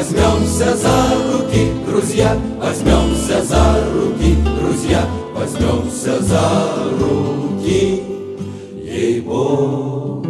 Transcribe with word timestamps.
Возьмемся 0.00 0.74
за 0.78 1.12
руки, 1.30 1.68
друзья, 1.86 2.34
возьмемся 2.58 3.44
за 3.44 3.84
руки, 3.92 4.34
друзья, 4.58 5.06
возьмемся 5.34 6.22
за 6.22 6.88
руки, 6.98 8.02
ей-богу. 8.82 10.24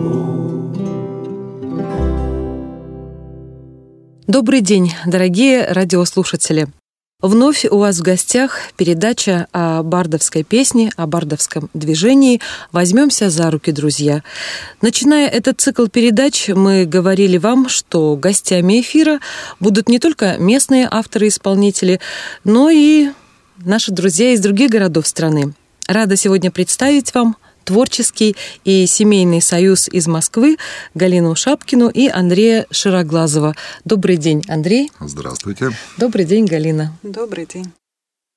Добрый 4.27 4.61
день, 4.61 4.93
дорогие 5.06 5.64
радиослушатели. 5.66 6.66
Вновь 7.23 7.66
у 7.66 7.77
вас 7.77 7.98
в 7.98 8.02
гостях 8.02 8.71
передача 8.79 9.46
о 9.53 9.82
бардовской 9.82 10.43
песне, 10.43 10.91
о 10.96 11.07
бардовском 11.07 11.68
движении 11.75 12.41
«Возьмемся 12.73 13.29
за 13.29 13.50
руки, 13.50 13.73
друзья». 13.73 14.23
Начиная 14.80 15.29
этот 15.29 15.61
цикл 15.61 15.86
передач, 15.86 16.49
мы 16.49 16.86
говорили 16.86 17.36
вам, 17.36 17.68
что 17.68 18.17
гостями 18.17 18.80
эфира 18.80 19.21
будут 19.61 19.91
не 19.91 19.99
только 19.99 20.39
местные 20.39 20.89
авторы-исполнители, 20.91 22.00
но 22.44 22.71
и 22.71 23.11
наши 23.58 23.93
друзья 23.93 24.32
из 24.32 24.41
других 24.41 24.71
городов 24.71 25.07
страны. 25.07 25.52
Рада 25.86 26.16
сегодня 26.16 26.50
представить 26.50 27.13
вам 27.13 27.36
творческий 27.64 28.37
и 28.64 28.87
семейный 28.87 29.43
союз 29.43 29.89
из 29.89 30.07
Москвы 30.07 30.57
Галину 30.95 31.35
Шапкину 31.35 31.89
и 31.89 32.09
Андрея 32.09 32.67
Широглазова. 32.70 33.55
Добрый 33.84 34.17
день, 34.17 34.45
Андрей. 34.48 34.91
Здравствуйте. 35.00 35.70
Добрый 35.97 36.25
день, 36.25 36.47
Галина. 36.47 36.97
Добрый 37.03 37.47
день. 37.47 37.73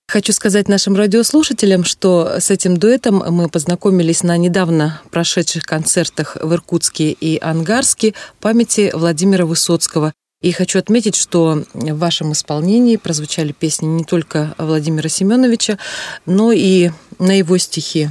Хочу 0.08 0.34
сказать 0.34 0.68
нашим 0.68 0.96
радиослушателям, 0.96 1.84
что 1.84 2.36
с 2.40 2.52
этим 2.52 2.78
дуэтом 2.78 3.24
мы 3.34 3.50
познакомились 3.50 4.22
на 4.22 4.38
недавно 4.38 5.02
прошедших 5.12 5.64
концертах 5.64 6.38
в 6.40 6.54
Иркутске 6.54 7.12
и 7.12 7.40
Ангарске 7.40 8.14
памяти 8.40 8.92
Владимира 8.94 9.46
Высоцкого. 9.46 10.14
И 10.42 10.52
хочу 10.52 10.78
отметить, 10.78 11.16
что 11.16 11.64
в 11.74 11.98
вашем 11.98 12.34
исполнении 12.34 12.98
прозвучали 12.98 13.54
песни 13.54 13.88
не 13.88 14.04
только 14.04 14.54
Владимира 14.58 15.08
Семеновича, 15.08 15.80
но 16.26 16.52
и 16.52 16.92
на 17.18 17.38
его 17.38 17.58
стихи 17.58 18.10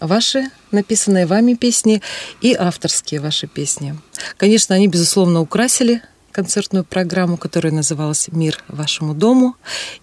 ваши 0.00 0.50
написанные 0.70 1.26
вами 1.26 1.54
песни 1.54 2.02
и 2.40 2.54
авторские 2.54 3.20
ваши 3.20 3.46
песни. 3.46 3.96
Конечно, 4.36 4.74
они, 4.74 4.88
безусловно, 4.88 5.40
украсили 5.40 6.02
концертную 6.32 6.84
программу, 6.84 7.36
которая 7.36 7.72
называлась 7.72 8.28
«Мир 8.28 8.62
вашему 8.68 9.14
дому», 9.14 9.56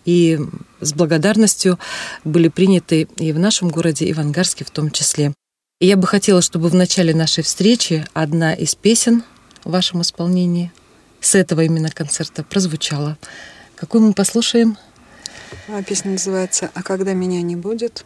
и 0.04 0.40
с 0.82 0.94
благодарностью 0.94 1.80
были 2.24 2.50
приняты 2.50 3.08
и 3.18 3.32
в 3.32 3.40
нашем 3.40 3.70
городе, 3.70 4.06
и 4.06 4.14
в 4.14 4.20
Ангарске 4.20 4.66
в 4.66 4.70
том 4.70 4.92
числе. 4.92 5.34
И 5.80 5.88
я 5.88 5.98
бы 5.98 6.08
хотела, 6.08 6.42
чтобы 6.42 6.70
в 6.70 6.76
начале 6.76 7.14
нашей 7.14 7.44
встречи 7.44 8.06
одна 8.14 8.54
из 8.54 8.76
песен 8.76 9.24
в 9.64 9.72
вашем 9.72 10.02
исполнении 10.02 10.72
с 11.22 11.36
этого 11.36 11.62
именно 11.62 11.90
концерта 11.90 12.44
прозвучала. 12.44 13.18
Какую 13.76 14.04
мы 14.04 14.14
послушаем? 14.14 14.78
А, 15.68 15.82
песня 15.84 16.12
называется 16.12 16.70
«А 16.74 16.84
когда 16.84 17.14
меня 17.14 17.42
не 17.42 17.56
будет». 17.56 18.06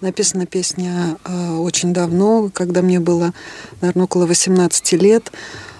Написана 0.00 0.46
песня 0.46 1.16
э, 1.24 1.56
очень 1.56 1.92
давно, 1.92 2.50
когда 2.52 2.82
мне 2.82 3.00
было, 3.00 3.32
наверное, 3.80 4.04
около 4.04 4.26
18 4.26 4.92
лет. 4.92 5.32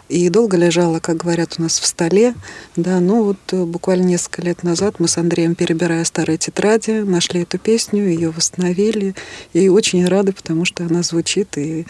И 0.09 0.31
долго 0.31 0.57
лежала, 0.57 1.01
как 1.01 1.19
говорят 1.19 1.57
у 1.59 1.62
нас, 1.62 1.79
в 1.79 1.87
столе. 1.87 2.34
Да, 2.77 2.99
ну 2.99 3.25
вот 3.25 3.37
э, 3.53 3.65
буквально 3.65 4.05
несколько 4.05 4.41
лет 4.41 4.62
назад 4.62 4.97
мы 4.99 5.06
с 5.06 5.19
Андреем, 5.19 5.55
перебирая 5.55 6.03
старые 6.05 6.39
тетради, 6.39 7.03
нашли 7.03 7.43
эту 7.43 7.59
песню, 7.59 8.09
ее 8.09 8.31
восстановили. 8.31 9.15
И 9.53 9.69
очень 9.69 10.06
рады, 10.06 10.33
потому 10.33 10.65
что 10.65 10.84
она 10.84 11.03
звучит 11.03 11.59
и 11.59 11.87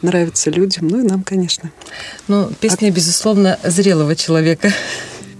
нравится 0.00 0.50
людям, 0.50 0.88
ну 0.88 1.00
и 1.00 1.06
нам, 1.06 1.22
конечно. 1.22 1.70
Ну, 2.26 2.50
песня, 2.60 2.88
а... 2.88 2.90
безусловно, 2.90 3.58
зрелого 3.62 4.16
человека. 4.16 4.72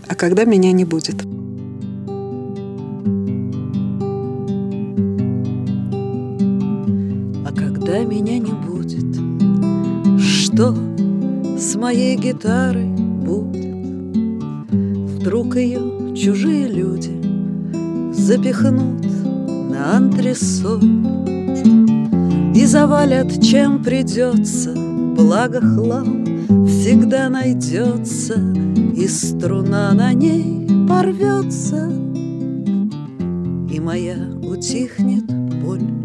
А 0.06 0.14
когда 0.14 0.44
меня 0.44 0.72
не 0.72 0.84
будет? 0.84 1.16
Когда 7.88 8.04
меня 8.04 8.38
не 8.38 8.52
будет, 8.52 10.20
что 10.20 10.76
с 11.58 11.74
моей 11.74 12.18
гитарой 12.18 12.84
будет? 12.84 13.64
Вдруг 15.16 15.56
ее 15.56 16.14
чужие 16.14 16.68
люди 16.68 17.18
запихнут 18.12 19.02
на 19.70 19.96
антресоль 19.96 20.84
И 22.54 22.66
завалят, 22.66 23.42
чем 23.42 23.82
придется, 23.82 24.74
благо 25.16 25.62
хлам 25.62 26.26
всегда 26.66 27.30
найдется, 27.30 28.34
И 28.94 29.08
струна 29.08 29.94
на 29.94 30.12
ней 30.12 30.68
порвется, 30.86 31.90
и 33.72 33.80
моя 33.80 34.18
утихнет 34.42 35.24
боль 35.64 35.97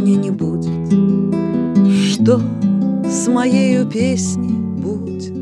меня 0.00 0.16
не 0.16 0.30
будет? 0.30 0.70
Что 2.04 2.40
с 3.04 3.26
моею 3.28 3.86
песней 3.86 4.52
будет? 4.52 5.32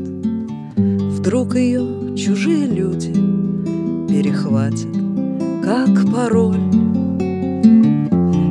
Вдруг 0.75 1.55
ее 1.55 2.15
чужие 2.15 2.65
люди 2.65 3.13
перехватят, 4.09 4.87
как 5.63 6.11
пароль, 6.11 6.57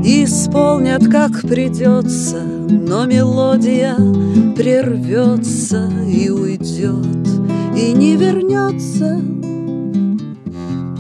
исполнят, 0.04 1.08
как 1.08 1.40
придется, 1.42 2.42
но 2.42 3.06
мелодия 3.06 3.96
прервется 4.54 5.90
и 6.06 6.28
уйдет, 6.28 7.26
и 7.76 7.92
не 7.92 8.16
вернется, 8.16 9.20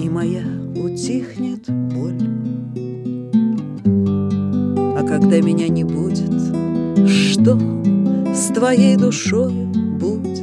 и 0.02 0.08
моя 0.08 0.44
утихнет 0.74 1.68
когда 5.18 5.40
меня 5.40 5.68
не 5.68 5.82
будет, 5.82 6.30
что 7.08 7.58
с 8.34 8.52
твоей 8.52 8.96
душою 8.96 9.66
будет? 9.98 10.42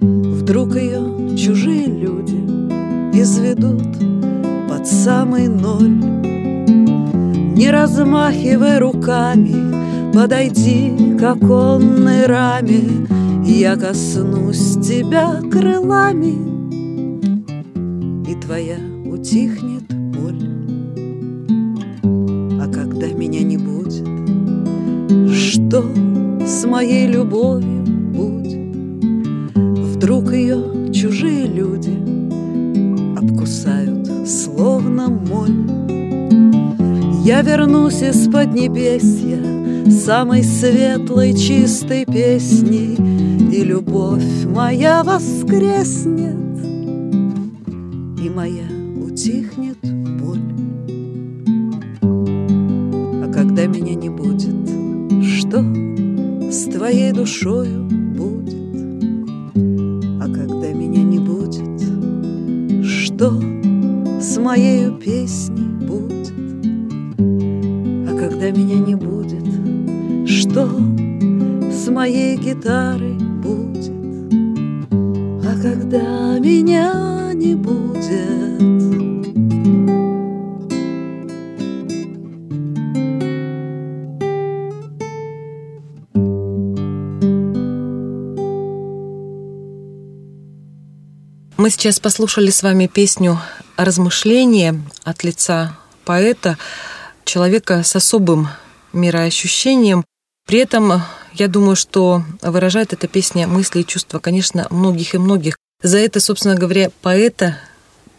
Вдруг 0.00 0.76
ее 0.76 1.36
чужие 1.36 1.86
люди 1.86 2.36
изведут 3.20 3.82
под 4.68 4.86
самый 4.86 5.48
ноль. 5.48 5.90
Не 7.56 7.68
размахивай 7.72 8.78
руками, 8.78 10.12
подойди 10.14 11.16
к 11.18 11.22
оконной 11.24 12.26
раме, 12.26 12.84
Я 13.44 13.74
коснусь 13.74 14.76
тебя 14.76 15.40
крылами, 15.50 16.49
что 25.50 25.84
с 26.46 26.64
моей 26.64 27.08
любовью 27.08 27.82
будет? 28.14 28.76
Вдруг 29.56 30.32
ее 30.32 30.92
чужие 30.92 31.48
люди 31.48 31.90
обкусают, 33.18 34.28
словно 34.28 35.08
моль. 35.08 35.50
Я 37.24 37.42
вернусь 37.42 38.00
из-под 38.00 38.54
небесья 38.54 39.40
самой 39.90 40.44
светлой, 40.44 41.34
чистой 41.34 42.04
песней, 42.06 42.96
И 43.52 43.64
любовь 43.64 44.44
моя 44.44 45.02
воскреснет, 45.02 46.36
и 48.22 48.30
моя 48.30 48.69
душою 57.20 57.84
будет, 58.16 58.54
а 60.22 60.24
когда 60.24 60.72
меня 60.72 61.02
не 61.02 61.18
будет, 61.18 61.82
что 62.82 63.38
с 64.18 64.38
моей 64.38 64.90
песней 64.92 65.86
будет, 65.86 66.32
а 68.08 68.16
когда 68.16 68.50
меня 68.50 68.78
не 68.78 68.94
будет, 68.94 69.44
что 70.26 70.66
с 71.70 71.90
моей 71.90 72.38
гитарой 72.38 73.18
будет, 73.42 73.90
а 75.44 75.60
когда 75.60 76.38
меня 76.38 77.32
не 77.34 77.54
будет. 77.54 78.39
Сейчас 91.70 92.00
послушали 92.00 92.50
с 92.50 92.64
вами 92.64 92.88
песню 92.88 93.40
«Размышление» 93.76 94.82
от 95.04 95.22
лица 95.22 95.78
поэта, 96.04 96.58
человека 97.24 97.84
с 97.84 97.94
особым 97.94 98.48
мироощущением. 98.92 100.04
При 100.48 100.58
этом 100.58 101.04
Я 101.32 101.46
думаю, 101.46 101.76
что 101.76 102.24
выражает 102.42 102.92
эта 102.92 103.06
песня 103.06 103.46
мысли 103.46 103.80
и 103.80 103.86
чувства, 103.86 104.18
конечно, 104.18 104.66
многих 104.70 105.14
и 105.14 105.18
многих. 105.18 105.56
За 105.80 105.98
это, 105.98 106.18
собственно 106.18 106.56
говоря, 106.56 106.90
поэта 107.02 107.56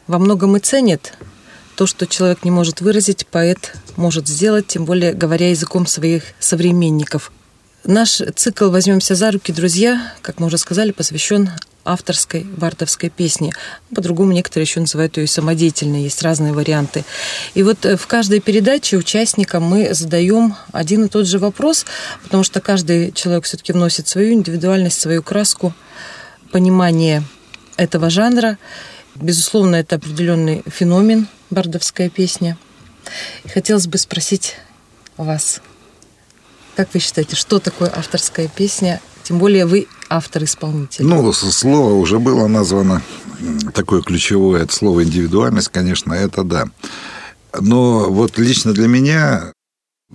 во 0.08 0.18
многом 0.18 0.56
и 0.56 0.62
ценят. 0.62 1.14
То, 1.76 1.86
что 1.88 2.08
человек 2.08 2.46
не 2.46 2.52
может 2.52 2.80
выразить, 2.80 3.28
поэт 3.28 3.74
может 3.98 4.30
сделать, 4.30 4.68
тем 4.68 4.86
более 4.86 5.12
говоря 5.12 5.50
языком 5.50 5.88
своих 5.88 6.24
современников. 6.40 7.34
Наш 7.84 8.22
цикл 8.34 8.70
«Возьмемся 8.70 9.14
за 9.14 9.30
руки, 9.30 9.52
друзья», 9.52 10.14
как 10.22 10.40
мы 10.40 10.48
уже 10.48 10.58
сказали, 10.58 10.92
посвящен 10.92 11.50
авторской 11.84 12.44
бардовской 12.44 13.10
песни. 13.10 13.52
По-другому 13.96 14.32
некоторые 14.32 14.66
еще 14.66 14.80
называют 14.80 15.18
ее 15.18 15.28
самодеятельной, 15.28 16.04
есть 16.04 16.22
разные 16.22 16.54
варианты. 16.54 17.04
И 17.54 17.64
вот 17.64 17.86
э, 17.86 17.98
в 17.98 18.08
каждой 18.08 18.40
передаче 18.40 18.98
участникам 18.98 19.64
мы 19.64 19.94
задаем 19.94 20.56
один 20.72 21.06
и 21.06 21.10
тот 21.10 21.28
же 21.28 21.40
вопрос, 21.40 21.86
потому 22.24 22.44
что 22.44 22.62
каждый 22.62 23.12
человек 23.12 23.46
все-таки 23.46 23.74
вносит 23.74 24.08
свою 24.08 24.34
индивидуальность, 24.34 25.00
свою 25.00 25.24
краску, 25.24 25.74
понимание 26.52 27.24
этого 27.78 28.10
жанра. 28.10 28.58
Безусловно, 29.16 29.76
это 29.76 29.96
определенный 29.96 30.64
феномен, 30.68 31.28
бардовская 31.50 32.10
песня. 32.10 32.58
Хотелось 33.52 33.88
бы 33.88 33.98
спросить 33.98 34.56
вас, 35.18 35.62
как 36.76 36.94
вы 36.94 37.00
считаете, 37.00 37.36
что 37.36 37.60
такое 37.60 37.92
авторская 37.94 38.48
песня? 38.48 39.02
Тем 39.32 39.40
более 39.40 39.66
вы 39.66 39.88
автор-исполнитель. 40.10 41.06
Ну, 41.06 41.32
слово 41.32 41.94
уже 41.94 42.20
было 42.20 42.48
названо, 42.48 43.02
такое 43.74 44.02
ключевое, 44.02 44.64
это 44.64 44.74
слово 44.74 45.06
индивидуальность, 45.06 45.70
конечно, 45.70 46.14
это 46.14 46.44
да. 46.44 46.66
Но 47.58 48.12
вот 48.12 48.38
лично 48.38 48.74
для 48.74 48.90
меня 48.90 49.54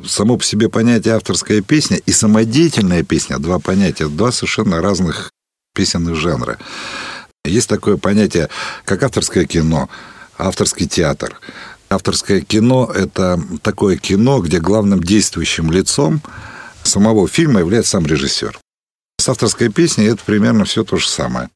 само 0.04 0.36
по 0.36 0.44
себе 0.44 0.68
понятие 0.68 1.14
авторская 1.14 1.62
песня 1.62 1.96
и 1.96 2.12
самодеятельная 2.12 3.04
песня, 3.04 3.38
два 3.38 3.58
понятия, 3.58 4.06
два 4.06 4.32
совершенно 4.32 4.82
разных 4.82 5.30
песенных 5.74 6.14
жанра. 6.16 6.58
Есть 7.46 7.70
такое 7.70 7.96
понятие, 7.96 8.50
как 8.84 9.02
авторское 9.02 9.46
кино, 9.46 9.88
авторский 10.36 10.86
театр. 10.86 11.40
Авторское 11.88 12.42
кино– 12.42 12.92
это 12.94 13.40
такое 13.62 13.96
кино, 13.96 14.40
где 14.40 14.60
главным 14.60 15.02
действующим 15.02 15.72
лицом 15.72 16.20
самого 16.82 17.26
фильма 17.28 17.60
является 17.60 17.92
сам 17.92 18.04
режиссер. 18.04 18.60
С 19.18 19.28
авторской 19.28 19.70
песней 19.70 20.06
это 20.06 20.22
примерно 20.24 20.64
все 20.64 20.84
то 20.84 20.96
же 20.96 21.08
самое. 21.08 21.50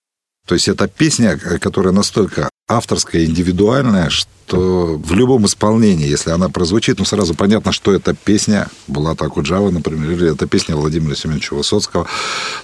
То 0.47 0.55
есть 0.55 0.69
это 0.69 0.89
песня, 0.89 1.39
которая 1.39 1.93
настолько 1.93 2.50
авторская, 2.71 3.25
индивидуальная, 3.25 4.11
что 4.11 4.97
в 4.97 5.13
любом 5.13 5.47
исполнении, 5.47 6.09
если 6.09 6.31
она 6.31 6.49
прозвучит, 6.49 6.99
ну, 6.99 7.05
сразу 7.05 7.35
понятно, 7.35 7.73
что 7.73 7.93
это 7.93 8.15
песня 8.15 8.69
Булата 8.87 9.25
Акуджава, 9.25 9.71
например, 9.71 10.11
или 10.13 10.33
это 10.33 10.47
песня 10.47 10.77
Владимира 10.77 11.17
Семеновича 11.17 11.57
Высоцкого. 11.57 12.07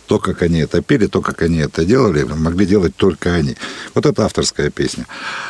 То, 0.06 0.19
как 0.20 0.43
они 0.43 0.61
это 0.61 0.81
пели, 0.81 1.06
то, 1.06 1.20
как 1.20 1.43
они 1.43 1.58
это 1.58 1.85
делали, 1.85 2.23
могли 2.23 2.67
делать 2.67 2.94
только 2.94 3.35
они. 3.35 3.56
Вот 3.94 4.06
это 4.06 4.25
авторская 4.25 4.70
песня. 4.70 5.06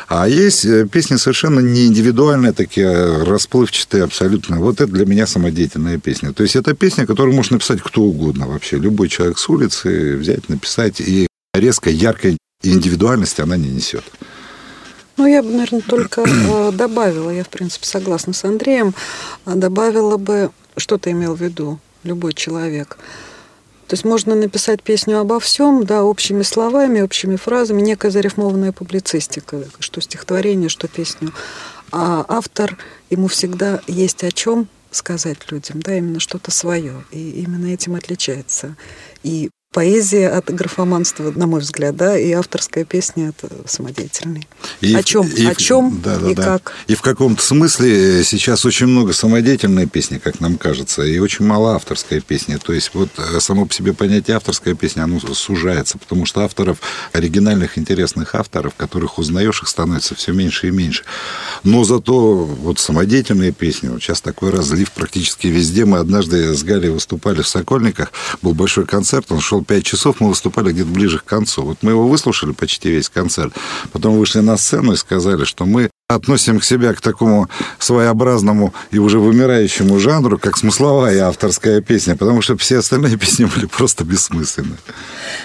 А 0.07 0.27
есть 0.27 0.65
э, 0.65 0.87
песни 0.87 1.17
совершенно 1.17 1.59
не 1.59 1.85
индивидуальные, 1.85 2.53
такие 2.53 3.23
расплывчатые 3.23 4.03
абсолютно. 4.03 4.59
Вот 4.59 4.81
это 4.81 4.91
для 4.91 5.05
меня 5.05 5.27
самодеятельная 5.27 5.99
песня. 5.99 6.33
То 6.33 6.43
есть 6.43 6.55
это 6.55 6.73
песня, 6.73 7.05
которую 7.05 7.35
может 7.35 7.51
написать 7.51 7.81
кто 7.81 8.01
угодно 8.01 8.47
вообще. 8.47 8.77
Любой 8.77 9.09
человек 9.09 9.37
с 9.37 9.49
улицы 9.49 10.17
взять, 10.17 10.49
написать. 10.49 10.99
И 10.99 11.27
резко, 11.53 11.91
яркой 11.91 12.37
индивидуальности 12.63 13.41
она 13.41 13.57
не 13.57 13.69
несет. 13.69 14.03
Ну, 15.17 15.25
я 15.25 15.41
бы, 15.41 15.49
наверное, 15.49 15.81
только 15.81 16.21
э, 16.21 16.71
добавила, 16.71 17.31
я, 17.31 17.43
в 17.43 17.49
принципе, 17.49 17.87
согласна 17.87 18.33
с 18.33 18.43
Андреем, 18.43 18.93
а 19.45 19.55
добавила 19.55 20.17
бы, 20.17 20.51
что 20.77 20.99
ты 20.99 21.11
имел 21.11 21.33
в 21.33 21.41
виду, 21.41 21.79
любой 22.03 22.33
человек. 22.33 22.97
То 23.87 23.93
есть 23.93 24.05
можно 24.05 24.35
написать 24.35 24.83
песню 24.83 25.19
обо 25.19 25.39
всем, 25.39 25.85
да, 25.85 26.03
общими 26.03 26.43
словами, 26.43 27.01
общими 27.01 27.35
фразами, 27.35 27.81
некая 27.81 28.11
зарифмованная 28.11 28.73
публицистика, 28.73 29.63
что 29.79 30.01
стихотворение, 30.01 30.69
что 30.69 30.87
песню. 30.87 31.31
А 31.91 32.23
автор, 32.27 32.77
ему 33.09 33.27
всегда 33.27 33.79
есть 33.87 34.23
о 34.23 34.31
чем 34.31 34.67
сказать 34.91 35.51
людям, 35.51 35.81
да, 35.81 35.97
именно 35.97 36.19
что-то 36.19 36.51
свое. 36.51 37.03
И 37.11 37.41
именно 37.41 37.67
этим 37.73 37.95
отличается. 37.95 38.75
И 39.23 39.49
поэзия 39.73 40.29
от 40.29 40.53
графоманства, 40.53 41.31
на 41.35 41.45
мой 41.45 41.59
взгляд, 41.59 41.95
да, 41.95 42.17
и 42.17 42.31
авторская 42.31 42.85
песня 42.85 43.29
это 43.29 43.49
самодеятельный. 43.67 44.47
И, 44.81 44.95
о 44.95 45.03
чем, 45.03 45.27
и, 45.27 45.45
о 45.45 45.55
чем 45.55 46.01
да, 46.03 46.17
да, 46.17 46.31
и 46.31 46.35
да. 46.35 46.43
как. 46.43 46.73
И 46.87 46.95
в 46.95 47.01
каком-то 47.01 47.43
смысле 47.43 48.23
сейчас 48.23 48.65
очень 48.65 48.87
много 48.87 49.13
самодеятельной 49.13 49.85
песни, 49.85 50.17
как 50.17 50.39
нам 50.39 50.57
кажется, 50.57 51.03
и 51.03 51.19
очень 51.19 51.45
мало 51.45 51.75
авторской 51.75 52.21
песни. 52.21 52.55
То 52.55 52.73
есть 52.73 52.91
вот 52.93 53.09
э, 53.17 53.39
само 53.39 53.65
по 53.65 53.73
себе 53.73 53.93
понятие 53.93 54.37
авторская 54.37 54.73
песня, 54.73 55.03
оно 55.03 55.19
сужается, 55.19 55.97
потому 55.97 56.25
что 56.25 56.41
авторов, 56.41 56.77
оригинальных, 57.13 57.77
интересных 57.77 58.35
авторов, 58.35 58.73
которых 58.75 59.19
узнаешь, 59.19 59.61
их 59.61 59.67
становится 59.67 60.15
все 60.15 60.31
меньше 60.31 60.69
и 60.69 60.71
меньше. 60.71 61.03
Но 61.63 61.83
зато 61.83 62.35
вот 62.35 62.79
самодеятельные 62.79 63.51
песни, 63.51 63.89
вот 63.89 64.01
сейчас 64.01 64.21
такой 64.21 64.49
разлив 64.51 64.91
практически 64.91 65.47
везде. 65.47 65.85
Мы 65.85 65.99
однажды 65.99 66.55
с 66.55 66.63
Галей 66.63 66.89
выступали 66.89 67.41
в 67.41 67.47
Сокольниках, 67.47 68.11
был 68.41 68.53
большой 68.53 68.85
концерт, 68.85 69.31
он 69.31 69.41
шел 69.41 69.56
5 69.63 69.83
часов, 69.83 70.19
мы 70.19 70.29
выступали 70.29 70.71
где-то 70.71 70.89
ближе 70.89 71.19
к 71.19 71.25
концу. 71.25 71.63
Вот 71.63 71.77
мы 71.81 71.91
его 71.91 72.07
выслушали 72.07 72.51
почти 72.51 72.89
весь 72.89 73.09
концерт, 73.09 73.53
потом 73.91 74.17
вышли 74.17 74.39
на 74.39 74.57
сцену 74.57 74.93
и 74.93 74.97
сказали, 74.97 75.43
что 75.43 75.65
мы 75.65 75.89
относим 76.09 76.59
к 76.59 76.63
себя 76.63 76.93
к 76.93 77.01
такому 77.01 77.49
своеобразному 77.79 78.73
и 78.91 78.97
уже 78.97 79.19
вымирающему 79.19 79.99
жанру, 79.99 80.39
как 80.39 80.57
смысловая 80.57 81.25
авторская 81.25 81.81
песня, 81.81 82.15
потому 82.15 82.41
что 82.41 82.55
все 82.55 82.77
остальные 82.77 83.17
песни 83.17 83.43
были 83.43 83.65
просто 83.65 84.05
бессмысленны. 84.05 84.77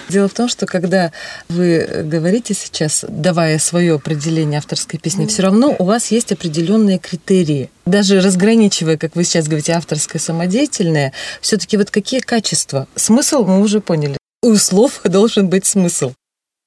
Дело 0.07 0.29
в 0.29 0.33
том, 0.33 0.47
что 0.47 0.65
когда 0.65 1.11
вы 1.49 2.05
говорите 2.05 2.53
сейчас, 2.53 3.03
давая 3.09 3.59
свое 3.59 3.95
определение 3.95 4.59
авторской 4.59 4.99
песни, 4.99 5.25
все 5.25 5.41
равно 5.41 5.75
у 5.77 5.83
вас 5.83 6.11
есть 6.11 6.31
определенные 6.31 6.97
критерии. 6.97 7.69
Даже 7.85 8.21
разграничивая, 8.21 8.95
как 8.97 9.17
вы 9.17 9.25
сейчас 9.25 9.47
говорите, 9.47 9.73
авторское 9.73 10.21
самодеятельное, 10.21 11.11
все-таки 11.41 11.75
вот 11.75 11.91
какие 11.91 12.21
качества? 12.21 12.87
Смысл 12.95 13.43
мы 13.43 13.59
уже 13.59 13.81
поняли. 13.81 14.15
У 14.41 14.55
слов 14.55 15.01
должен 15.03 15.49
быть 15.49 15.65
смысл. 15.65 16.13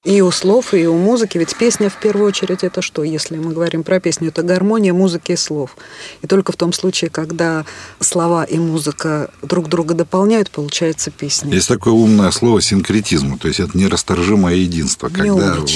И 0.06 0.20
у 0.20 0.31
слов, 0.31 0.73
и 0.73 0.87
у 0.87 0.97
музыки. 0.97 1.37
Ведь 1.37 1.56
песня 1.56 1.91
в 1.91 1.97
первую 1.97 2.29
очередь 2.29 2.62
это 2.62 2.81
что? 2.81 3.03
Если 3.03 3.38
мы 3.38 3.53
говорим 3.53 3.82
про 3.82 3.99
песню, 3.99 4.29
это 4.29 4.44
гармония 4.44 4.94
музыки 4.94 5.32
и 5.32 5.37
слов. 5.37 5.76
И 6.23 6.29
только 6.29 6.53
в 6.53 6.56
том 6.56 6.73
случае, 6.73 7.11
когда 7.11 7.64
слова 7.99 8.44
и 8.44 8.56
музыка 8.56 9.32
друг 9.43 9.69
друга 9.69 9.94
дополняют, 9.94 10.53
получается 10.53 11.11
песня. 11.11 11.52
Есть 11.52 11.66
такое 11.66 11.92
умное 11.92 12.30
слово 12.30 12.62
синкретизм, 12.62 13.37
то 13.37 13.49
есть 13.49 13.59
это 13.59 13.76
нерасторжимое 13.76 14.54
единство. 14.54 15.09
Когда 15.09 15.57
вот, 15.57 15.71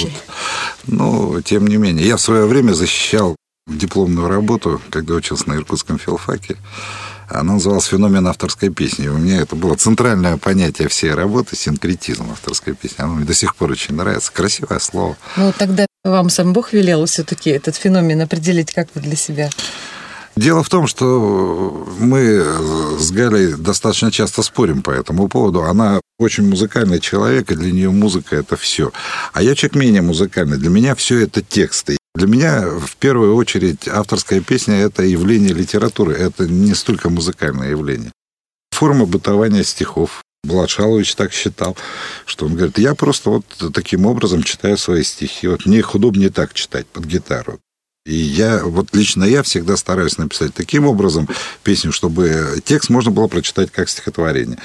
ну, 0.87 1.41
тем 1.41 1.67
не 1.67 1.75
менее. 1.75 2.07
Я 2.07 2.15
в 2.15 2.21
свое 2.21 2.45
время 2.45 2.71
защищал 2.71 3.35
дипломную 3.67 4.29
работу, 4.29 4.79
когда 4.91 5.15
учился 5.15 5.49
на 5.49 5.55
Иркутском 5.55 5.99
филфаке. 5.99 6.55
Она 7.33 7.53
называлась 7.53 7.85
«Феномен 7.85 8.27
авторской 8.27 8.69
песни». 8.69 9.07
У 9.07 9.17
меня 9.17 9.41
это 9.41 9.55
было 9.55 9.75
центральное 9.75 10.37
понятие 10.37 10.87
всей 10.87 11.13
работы– 11.13 11.55
синкретизм 11.57 12.31
авторской 12.31 12.73
песни. 12.73 13.01
Оно 13.01 13.15
мне 13.15 13.25
до 13.25 13.33
сих 13.33 13.55
пор 13.55 13.71
очень 13.71 13.95
нравится. 13.95 14.31
Красивое 14.31 14.79
слово. 14.79 15.17
Ну, 15.37 15.53
тогда 15.57 15.85
вам 16.03 16.29
сам 16.29 16.53
Бог 16.53 16.73
велел 16.73 17.05
все-таки 17.05 17.49
этот 17.49 17.75
феномен 17.75 18.21
определить, 18.21 18.73
как 18.73 18.89
вы 18.95 19.01
для 19.01 19.15
себя? 19.15 19.49
Дело 20.35 20.63
в 20.63 20.69
том, 20.69 20.87
что 20.87 21.87
мы 21.99 22.43
с 22.99 23.11
Галей 23.11 23.53
достаточно 23.53 24.11
часто 24.11 24.43
спорим 24.43 24.81
по 24.81 24.91
этому 24.91 25.27
поводу. 25.27 25.63
Она 25.63 25.99
очень 26.19 26.47
музыкальный 26.47 26.99
человек, 26.99 27.51
и 27.51 27.55
для 27.55 27.71
нее 27.71 27.91
музыка 27.91 28.37
это 28.37 28.55
все. 28.55 28.91
А 29.33 29.43
я 29.43 29.55
человек 29.55 29.75
менее 29.75 30.01
музыкальный. 30.01 30.57
Для 30.57 30.69
меня 30.69 30.95
все 30.95 31.19
это 31.19 31.41
тексты. 31.41 31.97
Для 32.13 32.27
меня 32.27 32.67
в 32.67 32.97
первую 32.97 33.35
очередь 33.35 33.87
авторская 33.87 34.41
песня– 34.41 34.75
это 34.81 35.03
явление 35.03 35.53
литературы, 35.53 36.13
это 36.13 36.45
не 36.45 36.73
столько 36.73 37.09
музыкальное 37.09 37.69
явление. 37.69 38.11
Форма 38.71 39.05
бытования 39.05 39.63
стихов. 39.63 40.21
Влад 40.43 40.69
Шалович 40.69 41.15
так 41.15 41.31
считал, 41.31 41.77
что 42.25 42.47
он 42.47 42.55
говорит, 42.55 42.79
я 42.79 42.95
просто 42.95 43.29
вот 43.29 43.45
таким 43.73 44.07
образом 44.07 44.43
читаю 44.43 44.77
свои 44.77 45.03
стихи. 45.03 45.47
Вот 45.47 45.65
мне 45.65 45.79
их 45.79 45.93
удобнее 45.93 46.31
так 46.31 46.53
читать 46.53 46.87
под 46.87 47.05
гитару. 47.05 47.59
И 48.05 48.15
я, 48.15 48.63
вот 48.65 48.95
лично 48.95 49.23
я 49.23 49.43
всегда 49.43 49.77
стараюсь 49.77 50.17
написать 50.17 50.53
таким 50.55 50.87
образом 50.87 51.29
песню, 51.63 51.91
чтобы 51.91 52.59
текст 52.65 52.89
можно 52.89 53.11
было 53.11 53.27
прочитать 53.27 53.71
как 53.71 53.87
стихотворение. 53.87 54.57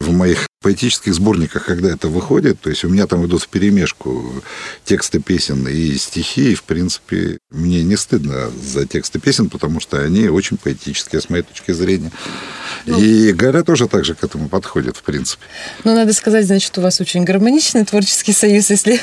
В 0.00 0.10
моих 0.10 0.46
поэтических 0.62 1.14
сборниках, 1.14 1.66
когда 1.66 1.90
это 1.90 2.08
выходит, 2.08 2.60
то 2.60 2.70
есть 2.70 2.84
у 2.84 2.88
меня 2.88 3.06
там 3.06 3.26
идут 3.26 3.42
в 3.42 3.48
перемешку 3.48 4.42
тексты 4.84 5.20
песен 5.20 5.68
и 5.68 5.94
стихи, 5.96 6.52
и, 6.52 6.54
в 6.54 6.62
принципе, 6.62 7.38
мне 7.50 7.82
не 7.82 7.96
стыдно 7.96 8.50
за 8.50 8.86
тексты 8.86 9.18
песен, 9.20 9.50
потому 9.50 9.80
что 9.80 10.00
они 10.00 10.28
очень 10.28 10.56
поэтические, 10.56 11.20
с 11.20 11.28
моей 11.28 11.42
точки 11.42 11.72
зрения. 11.72 12.10
Ну, 12.86 12.98
и 12.98 13.32
Галя 13.32 13.62
тоже 13.62 13.86
так 13.86 14.04
же 14.04 14.14
к 14.14 14.24
этому 14.24 14.48
подходит, 14.48 14.96
в 14.96 15.02
принципе. 15.02 15.44
Ну, 15.84 15.94
надо 15.94 16.12
сказать, 16.14 16.46
значит, 16.46 16.76
у 16.78 16.80
вас 16.80 17.00
очень 17.00 17.24
гармоничный 17.24 17.84
творческий 17.84 18.32
союз, 18.32 18.70
если 18.70 19.00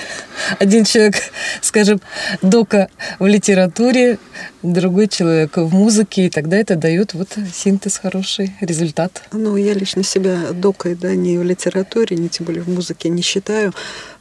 один 0.58 0.86
человек, 0.86 1.16
скажем, 1.62 2.02
дока 2.42 2.90
в 3.20 3.28
литературе, 3.28 4.18
другой 4.64 5.08
человек 5.08 5.58
в 5.58 5.74
музыке, 5.74 6.26
и 6.26 6.30
тогда 6.30 6.58
это 6.58 6.76
дает 6.76 7.14
вот 7.14 7.30
синтез 7.54 7.98
хороший, 7.98 8.56
результат. 8.60 9.24
Ну, 9.32 9.56
я 9.56 9.74
лично 9.74 10.04
себя 10.04 10.52
музыкой, 10.80 10.96
да, 10.96 11.16
ни 11.16 11.38
в 11.38 11.44
литературе, 11.50 12.16
ни 12.16 12.28
тем 12.28 12.46
более 12.46 12.64
в 12.64 12.70
музыке 12.70 13.10
не 13.10 13.22
считаю. 13.22 13.74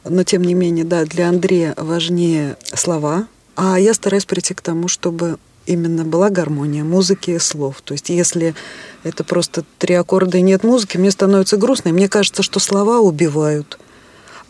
Но, 0.03 0.23
тем 0.23 0.43
не 0.43 0.53
менее, 0.53 0.85
да, 0.85 1.05
для 1.05 1.29
Андрея 1.29 1.73
важнее 1.77 2.57
слова. 2.73 3.27
А 3.55 3.79
я 3.79 3.93
стараюсь 3.93 4.25
прийти 4.25 4.53
к 4.53 4.61
тому, 4.61 4.87
чтобы 4.87 5.37
именно 5.65 6.03
была 6.03 6.29
гармония 6.29 6.83
музыки 6.83 7.31
и 7.31 7.39
слов. 7.39 7.81
То 7.83 7.93
есть 7.93 8.09
если 8.09 8.55
это 9.03 9.23
просто 9.23 9.63
три 9.77 9.95
аккорда 9.95 10.39
и 10.39 10.41
нет 10.41 10.63
музыки, 10.63 10.97
мне 10.97 11.11
становится 11.11 11.57
грустно, 11.57 11.89
и 11.89 11.91
мне 11.91 12.09
кажется, 12.09 12.41
что 12.41 12.59
слова 12.59 12.99
убивают. 12.99 13.77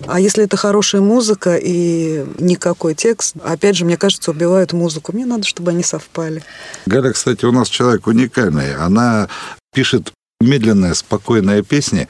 А 0.07 0.19
если 0.19 0.45
это 0.45 0.55
хорошая 0.55 1.01
музыка 1.01 1.57
и 1.57 2.25
никакой 2.39 2.95
текст, 2.95 3.35
опять 3.43 3.75
же, 3.75 3.83
мне 3.83 3.97
кажется, 3.97 4.31
убивают 4.31 4.71
музыку. 4.71 5.11
Мне 5.11 5.25
надо, 5.25 5.43
чтобы 5.43 5.71
они 5.71 5.83
совпали. 5.83 6.41
Галя, 6.85 7.11
кстати, 7.11 7.43
у 7.43 7.51
нас 7.51 7.67
человек 7.67 8.07
уникальный. 8.07 8.75
Она 8.75 9.27
пишет 9.73 10.13
медленные, 10.39 10.95
спокойные 10.95 11.63
песни, 11.63 12.07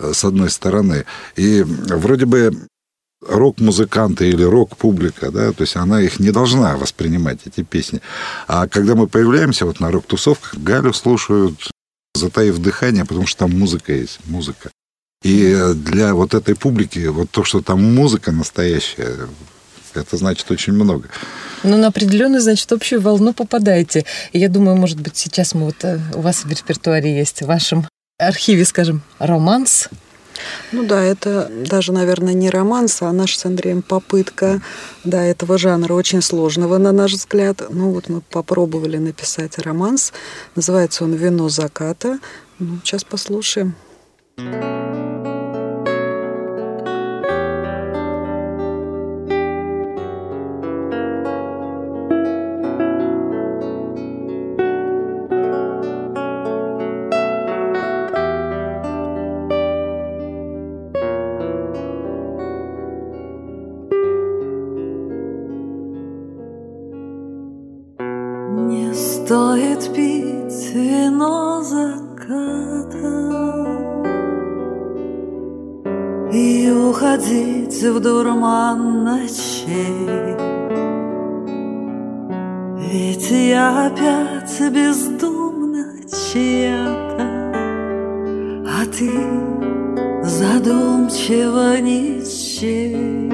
с 0.00 0.24
одной 0.24 0.50
стороны. 0.50 1.04
И 1.36 1.62
вроде 1.62 2.26
бы 2.26 2.52
рок-музыканты 3.26 4.28
или 4.30 4.42
рок-публика, 4.42 5.30
да, 5.30 5.52
то 5.52 5.62
есть 5.62 5.76
она 5.76 6.00
их 6.00 6.20
не 6.20 6.30
должна 6.30 6.76
воспринимать, 6.76 7.40
эти 7.44 7.62
песни. 7.62 8.00
А 8.48 8.66
когда 8.66 8.94
мы 8.94 9.06
появляемся 9.06 9.66
вот 9.66 9.80
на 9.80 9.90
рок-тусовках, 9.90 10.54
Галю 10.54 10.92
слушают, 10.92 11.70
затаив 12.14 12.58
дыхание, 12.58 13.04
потому 13.04 13.26
что 13.26 13.40
там 13.40 13.58
музыка 13.58 13.92
есть, 13.92 14.20
музыка. 14.26 14.70
И 15.22 15.54
для 15.74 16.14
вот 16.14 16.32
этой 16.32 16.56
публики, 16.56 17.06
вот 17.06 17.30
то, 17.30 17.44
что 17.44 17.60
там 17.60 17.94
музыка 17.94 18.32
настоящая, 18.32 19.28
это 19.94 20.16
значит 20.16 20.50
очень 20.50 20.72
много. 20.72 21.08
Ну, 21.62 21.76
на 21.76 21.88
определенную, 21.88 22.40
значит, 22.40 22.72
общую 22.72 23.02
волну 23.02 23.34
попадаете. 23.34 24.06
Я 24.32 24.48
думаю, 24.48 24.76
может 24.76 24.98
быть, 24.98 25.16
сейчас 25.16 25.52
мы 25.52 25.66
вот 25.66 25.84
э, 25.84 26.00
у 26.14 26.20
вас 26.20 26.44
в 26.44 26.50
репертуаре 26.50 27.18
есть, 27.18 27.42
в 27.42 27.46
вашем 27.46 27.86
архиве, 28.20 28.64
скажем, 28.64 29.02
романс. 29.18 29.88
Ну 30.72 30.86
да, 30.86 31.02
это 31.02 31.50
даже, 31.50 31.92
наверное, 31.92 32.34
не 32.34 32.50
романс, 32.50 33.02
а 33.02 33.12
наша 33.12 33.38
с 33.38 33.44
Андреем 33.44 33.82
попытка 33.82 34.62
да, 35.04 35.22
этого 35.22 35.58
жанра 35.58 35.92
очень 35.94 36.22
сложного, 36.22 36.78
на 36.78 36.92
наш 36.92 37.12
взгляд. 37.12 37.62
Ну 37.68 37.90
вот 37.90 38.08
мы 38.08 38.20
попробовали 38.20 38.96
написать 38.96 39.58
романс. 39.58 40.12
Называется 40.56 41.04
он 41.04 41.14
«Вино 41.14 41.48
заката». 41.48 42.18
Ну, 42.58 42.78
сейчас 42.84 43.04
послушаем. 43.04 43.74
thank 44.36 45.26
you 45.26 45.29
опять 83.86 84.60
бездумно 84.72 85.84
чья-то 86.08 87.24
А 88.66 88.84
ты 88.86 89.10
задумчиво 90.22 91.80
ничей 91.80 93.30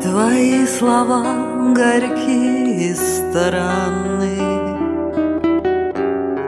Твои 0.00 0.66
слова 0.66 1.24
горькие 1.74 2.90
и 2.90 2.94
странные 2.94 4.68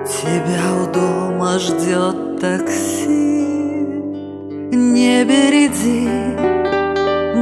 Тебя 0.06 0.66
у 0.82 0.92
дома 0.92 1.58
ждет 1.58 2.40
такси. 2.40 3.30
Не 4.72 5.24
береди 5.24 6.08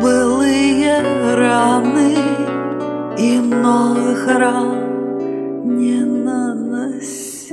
былые 0.00 1.02
раны 1.34 2.47
И 3.28 3.40
новых 3.40 4.26
ран 4.26 4.70
не 5.76 6.00
наноси. 6.26 7.52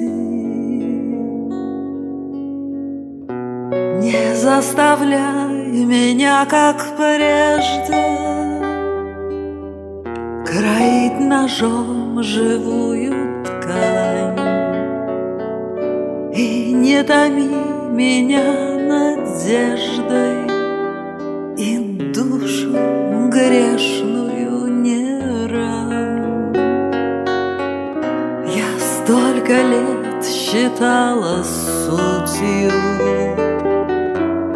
Не 4.04 4.36
заставляй 4.36 5.84
меня, 5.94 6.46
как 6.46 6.78
прежде 6.96 8.06
Кроить 10.48 11.20
ножом 11.20 12.24
живую 12.24 13.44
ткань. 13.44 14.40
И 16.34 16.72
не 16.72 17.04
томи 17.04 17.50
меня 17.92 18.48
надеждой 18.92 20.48
И 21.58 21.80
душу 22.14 22.72
грешную 23.30 23.95
считала 30.76 31.44
сутью. 31.44 32.72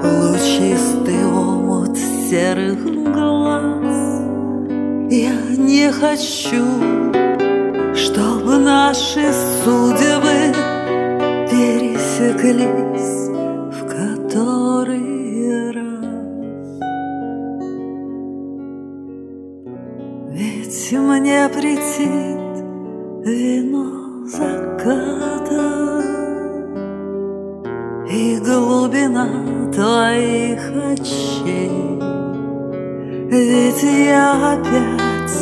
Лучистый 0.04 1.26
омут 1.26 1.98
серых 1.98 2.80
я 5.12 5.34
не 5.58 5.92
хочу, 5.92 6.66
чтобы 7.96 8.58
наши 8.58 9.34
судьбы 9.64 10.54
пересеклись 11.50 12.88
твоих 30.00 30.62
очей 30.94 32.00
ведь 33.32 33.84
я 33.84 34.53
опять 34.53 35.39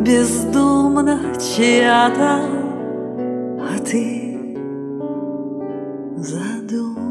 бездумно 0.00 1.18
чья-то, 1.40 2.32
а 3.62 3.78
ты 3.78 4.38
задумчиво. 6.16 7.04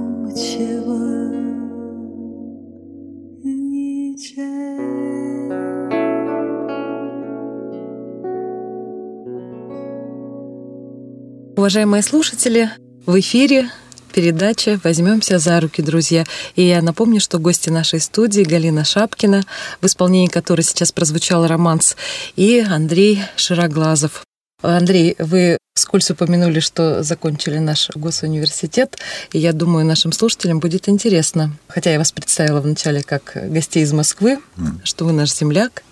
Уважаемые 11.56 12.04
слушатели, 12.04 12.70
в 13.06 13.20
эфире 13.20 13.70
передача 14.14 14.80
«Возьмемся 14.84 15.40
за 15.40 15.60
руки, 15.60 15.82
друзья». 15.82 16.24
И 16.56 16.62
я 16.62 16.82
напомню, 16.82 17.20
что 17.20 17.40
гости 17.40 17.70
нашей 17.70 18.00
студии 18.00 18.44
Галина 18.44 18.86
Шапкина, 18.86 19.44
в 19.82 19.86
исполнении 19.86 20.28
которой 20.28 20.62
сейчас 20.62 20.92
прозвучал 20.92 21.48
романс, 21.48 21.98
и 22.36 22.60
Андрей 22.60 23.24
Широглазов. 23.36 24.24
Андрей, 24.62 25.16
вы 25.20 25.58
вскользь 25.76 26.12
упомянули, 26.12 26.60
что 26.60 27.04
закончили 27.04 27.58
наш 27.58 27.90
госуниверситет, 27.96 28.98
и 29.34 29.40
я 29.40 29.52
думаю, 29.52 29.86
нашим 29.86 30.12
слушателям 30.12 30.60
будет 30.60 30.88
интересно. 30.88 31.58
Хотя 31.68 31.92
я 31.92 31.98
вас 31.98 32.12
представила 32.12 32.62
вначале 32.62 33.02
как 33.02 33.36
гостей 33.52 33.84
из 33.84 33.92
Москвы, 33.92 34.40
что 34.84 35.06
вы 35.06 35.12
наш 35.12 35.34
земляк, 35.34 35.84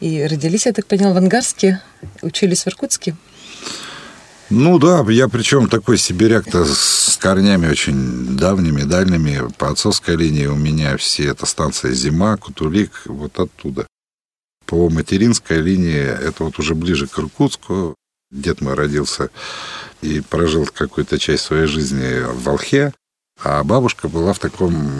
и 0.00 0.22
родились, 0.24 0.66
я 0.66 0.72
так 0.72 0.86
поняла, 0.86 1.14
в 1.14 1.16
Ангарске, 1.16 1.80
учились 2.20 2.64
в 2.64 2.68
Иркутске. 2.68 3.16
Ну 4.48 4.78
да, 4.78 5.04
я 5.08 5.26
причем 5.28 5.68
такой 5.68 5.98
сибиряк-то 5.98 6.64
с 6.64 7.18
корнями 7.20 7.66
очень 7.66 8.36
давними, 8.36 8.82
дальними. 8.82 9.50
По 9.58 9.70
отцовской 9.70 10.14
линии 10.14 10.46
у 10.46 10.54
меня 10.54 10.96
все 10.96 11.28
это 11.30 11.46
станция 11.46 11.92
Зима, 11.92 12.36
Кутулик, 12.36 13.02
вот 13.06 13.40
оттуда. 13.40 13.88
По 14.64 14.88
материнской 14.88 15.60
линии 15.60 15.98
это 15.98 16.44
вот 16.44 16.60
уже 16.60 16.76
ближе 16.76 17.08
к 17.08 17.18
Иркутску. 17.18 17.96
Дед 18.30 18.60
мой 18.60 18.74
родился 18.74 19.30
и 20.00 20.20
прожил 20.20 20.66
какую-то 20.66 21.18
часть 21.18 21.44
своей 21.44 21.66
жизни 21.66 22.20
в 22.20 22.44
Волхе, 22.44 22.92
а 23.42 23.64
бабушка 23.64 24.08
была 24.08 24.32
в 24.32 24.38
таком 24.38 24.90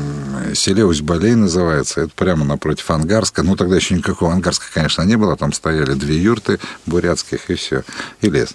селе 0.55 0.85
Усть-Балей 0.85 1.37
называется. 1.37 2.03
Это 2.03 2.12
прямо 2.17 2.45
напротив 2.45 2.91
Ангарска. 2.91 3.43
Ну, 3.45 3.57
тогда 3.57 3.76
еще 3.76 3.95
никакого 3.95 4.33
Ангарска, 4.33 4.67
конечно, 4.73 5.03
не 5.03 5.17
было. 5.17 5.37
Там 5.37 5.53
стояли 5.53 5.95
две 5.95 6.21
юрты 6.21 6.59
бурятских 6.85 7.49
и 7.50 7.55
все. 7.55 7.85
И 8.21 8.31
лес 8.31 8.55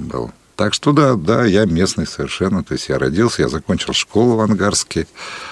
был. 0.00 0.32
Так 0.56 0.72
что 0.72 0.92
да, 0.92 1.14
да, 1.14 1.44
я 1.44 1.64
местный 1.64 2.06
совершенно. 2.06 2.62
То 2.62 2.74
есть 2.74 2.88
я 2.88 2.98
родился, 2.98 3.42
я 3.42 3.48
закончил 3.48 3.92
школу 3.92 4.36
в 4.36 4.40
Ангарске, 4.40 5.06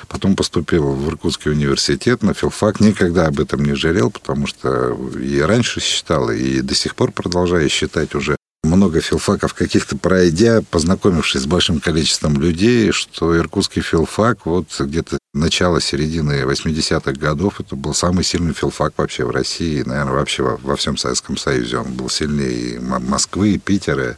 потом 0.08 0.36
поступил 0.36 0.92
в 0.92 1.08
Иркутский 1.08 1.50
университет 1.50 2.22
на 2.22 2.34
филфак. 2.34 2.80
Никогда 2.80 3.26
об 3.26 3.40
этом 3.40 3.64
не 3.64 3.74
жалел, 3.74 4.10
потому 4.10 4.46
что 4.46 4.96
и 5.18 5.40
раньше 5.40 5.80
считал, 5.80 6.30
и 6.30 6.60
до 6.60 6.74
сих 6.74 6.94
пор 6.94 7.10
продолжаю 7.10 7.68
считать 7.68 8.14
уже 8.14 8.36
много 8.72 9.00
филфаков 9.00 9.54
каких-то 9.54 9.96
пройдя, 9.96 10.62
познакомившись 10.70 11.42
с 11.42 11.46
большим 11.46 11.80
количеством 11.80 12.40
людей, 12.40 12.90
что 12.90 13.36
иркутский 13.36 13.82
филфак 13.82 14.46
вот 14.46 14.68
где-то 14.78 15.18
начало 15.34 15.80
середины 15.80 16.42
80-х 16.42 17.12
годов 17.12 17.60
это 17.60 17.76
был 17.76 17.94
самый 17.94 18.24
сильный 18.24 18.54
филфак 18.54 18.94
вообще 18.96 19.24
в 19.24 19.30
России, 19.30 19.82
наверное, 19.82 20.14
вообще 20.14 20.42
во, 20.42 20.56
во 20.56 20.76
всем 20.76 20.96
Советском 20.96 21.36
Союзе. 21.36 21.78
Он 21.78 21.92
был 21.92 22.08
сильнее 22.08 22.76
и 22.76 22.78
Москвы, 22.78 23.50
и 23.50 23.58
Питера, 23.58 24.16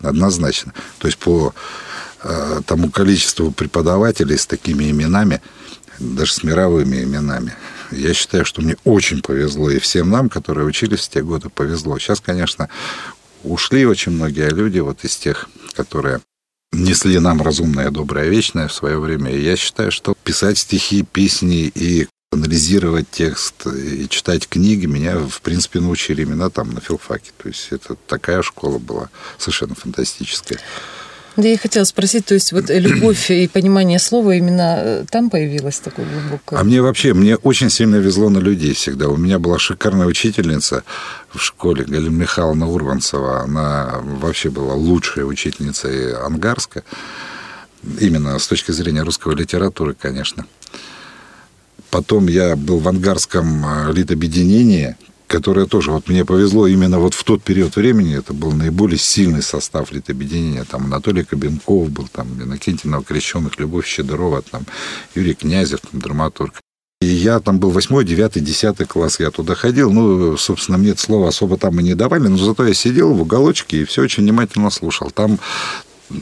однозначно. 0.00 0.72
То 0.98 1.08
есть 1.08 1.18
по 1.18 1.54
э, 2.22 2.60
тому 2.66 2.90
количеству 2.90 3.50
преподавателей 3.50 4.38
с 4.38 4.46
такими 4.46 4.90
именами, 4.90 5.40
даже 5.98 6.32
с 6.32 6.42
мировыми 6.42 7.02
именами, 7.02 7.54
я 7.90 8.14
считаю, 8.14 8.44
что 8.44 8.62
мне 8.62 8.76
очень 8.84 9.22
повезло, 9.22 9.70
и 9.70 9.78
всем 9.78 10.10
нам, 10.10 10.28
которые 10.28 10.66
учились 10.66 11.00
в 11.00 11.08
те 11.08 11.22
годы, 11.22 11.48
повезло. 11.48 11.98
Сейчас, 11.98 12.20
конечно, 12.20 12.68
ушли 13.44 13.86
очень 13.86 14.12
многие 14.12 14.50
люди 14.50 14.80
вот 14.80 15.04
из 15.04 15.16
тех, 15.16 15.48
которые 15.74 16.20
несли 16.72 17.18
нам 17.18 17.40
разумное, 17.40 17.90
доброе, 17.90 18.28
вечное 18.28 18.68
в 18.68 18.72
свое 18.72 18.98
время. 18.98 19.30
И 19.30 19.42
я 19.42 19.56
считаю, 19.56 19.92
что 19.92 20.14
писать 20.24 20.58
стихи, 20.58 21.04
песни 21.04 21.70
и 21.74 22.08
анализировать 22.32 23.08
текст 23.10 23.66
и 23.66 24.08
читать 24.08 24.48
книги 24.48 24.86
меня, 24.86 25.18
в 25.18 25.40
принципе, 25.40 25.80
научили 25.80 26.22
именно 26.22 26.50
там, 26.50 26.72
на 26.72 26.80
филфаке. 26.80 27.30
То 27.40 27.48
есть 27.48 27.68
это 27.70 27.94
такая 28.06 28.42
школа 28.42 28.78
была 28.78 29.08
совершенно 29.38 29.74
фантастическая. 29.74 30.58
Да 31.36 31.48
я 31.48 31.58
хотела 31.58 31.84
спросить, 31.84 32.26
то 32.26 32.34
есть 32.34 32.52
вот 32.52 32.70
любовь 32.70 33.30
и 33.30 33.48
понимание 33.48 33.98
слова 33.98 34.34
именно 34.34 34.76
э, 34.76 35.04
там 35.10 35.30
появилось 35.30 35.80
такое 35.80 36.06
глубокое? 36.06 36.60
А 36.60 36.64
мне 36.64 36.80
вообще, 36.80 37.12
мне 37.12 37.36
очень 37.36 37.70
сильно 37.70 37.96
везло 37.96 38.28
на 38.28 38.38
людей 38.38 38.72
всегда. 38.74 39.08
У 39.08 39.16
меня 39.16 39.40
была 39.40 39.58
шикарная 39.58 40.06
учительница 40.06 40.84
в 41.30 41.40
школе, 41.40 41.84
Галина 41.84 42.14
Михайловна 42.14 42.68
Урванцева. 42.68 43.40
Она 43.40 44.00
вообще 44.02 44.50
была 44.50 44.74
лучшая 44.74 45.24
учительница 45.24 46.24
Ангарска. 46.24 46.84
Именно 47.98 48.38
с 48.38 48.46
точки 48.46 48.70
зрения 48.70 49.02
русской 49.02 49.34
литературы, 49.34 49.94
конечно. 50.00 50.46
Потом 51.90 52.28
я 52.28 52.54
был 52.54 52.78
в 52.78 52.88
Ангарском 52.88 53.64
э, 53.64 53.92
которое 55.26 55.66
тоже 55.66 55.90
вот 55.90 56.08
мне 56.08 56.24
повезло 56.24 56.66
именно 56.66 56.98
вот 56.98 57.14
в 57.14 57.24
тот 57.24 57.42
период 57.42 57.76
времени, 57.76 58.16
это 58.16 58.32
был 58.32 58.52
наиболее 58.52 58.98
сильный 58.98 59.42
состав 59.42 59.92
литобъединения, 59.92 60.64
там 60.64 60.84
Анатолий 60.84 61.24
Кабенков 61.24 61.90
был, 61.90 62.08
там 62.08 62.28
Иннокентий 62.42 62.88
Новокрещенных, 62.90 63.58
Любовь 63.58 63.86
Щедрова, 63.86 64.42
там 64.42 64.64
Юрий 65.14 65.34
Князев, 65.34 65.80
там 65.80 66.00
драматург. 66.00 66.54
И 67.00 67.06
я 67.06 67.38
там 67.40 67.58
был 67.58 67.70
8, 67.70 68.04
9, 68.04 68.42
10 68.42 68.88
класс, 68.88 69.20
я 69.20 69.30
туда 69.30 69.54
ходил. 69.54 69.92
Ну, 69.92 70.36
собственно, 70.38 70.78
мне 70.78 70.90
это 70.90 71.00
слово 71.02 71.28
особо 71.28 71.58
там 71.58 71.78
и 71.80 71.82
не 71.82 71.94
давали, 71.94 72.28
но 72.28 72.38
зато 72.38 72.66
я 72.66 72.72
сидел 72.72 73.12
в 73.12 73.20
уголочке 73.20 73.82
и 73.82 73.84
все 73.84 74.02
очень 74.02 74.22
внимательно 74.22 74.70
слушал. 74.70 75.10
Там 75.10 75.38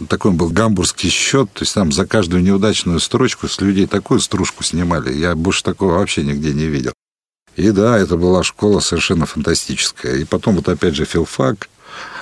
такой 0.09 0.33
был 0.33 0.49
гамбургский 0.49 1.11
счет, 1.11 1.53
то 1.53 1.63
есть 1.63 1.75
там 1.75 1.93
за 1.93 2.07
каждую 2.07 2.43
неудачную 2.43 2.99
строчку 2.99 3.47
с 3.49 3.61
людей 3.61 3.87
такую 3.87 4.21
стружку 4.21 4.65
снимали. 4.65 5.13
Я 5.13 5.37
больше 5.37 5.63
такого 5.63 5.93
вообще 5.93 6.25
нигде 6.25 6.53
не 6.53 6.67
видел. 6.67 6.93
И 7.57 7.71
да, 7.71 7.99
это 7.99 8.17
была 8.17 8.43
школа 8.43 8.81
совершенно 8.81 9.27
фантастическая. 9.27 10.17
И 10.17 10.25
потом 10.25 10.57
вот 10.57 10.69
опять 10.69 10.95
же 10.95 11.05
филфак, 11.05 11.69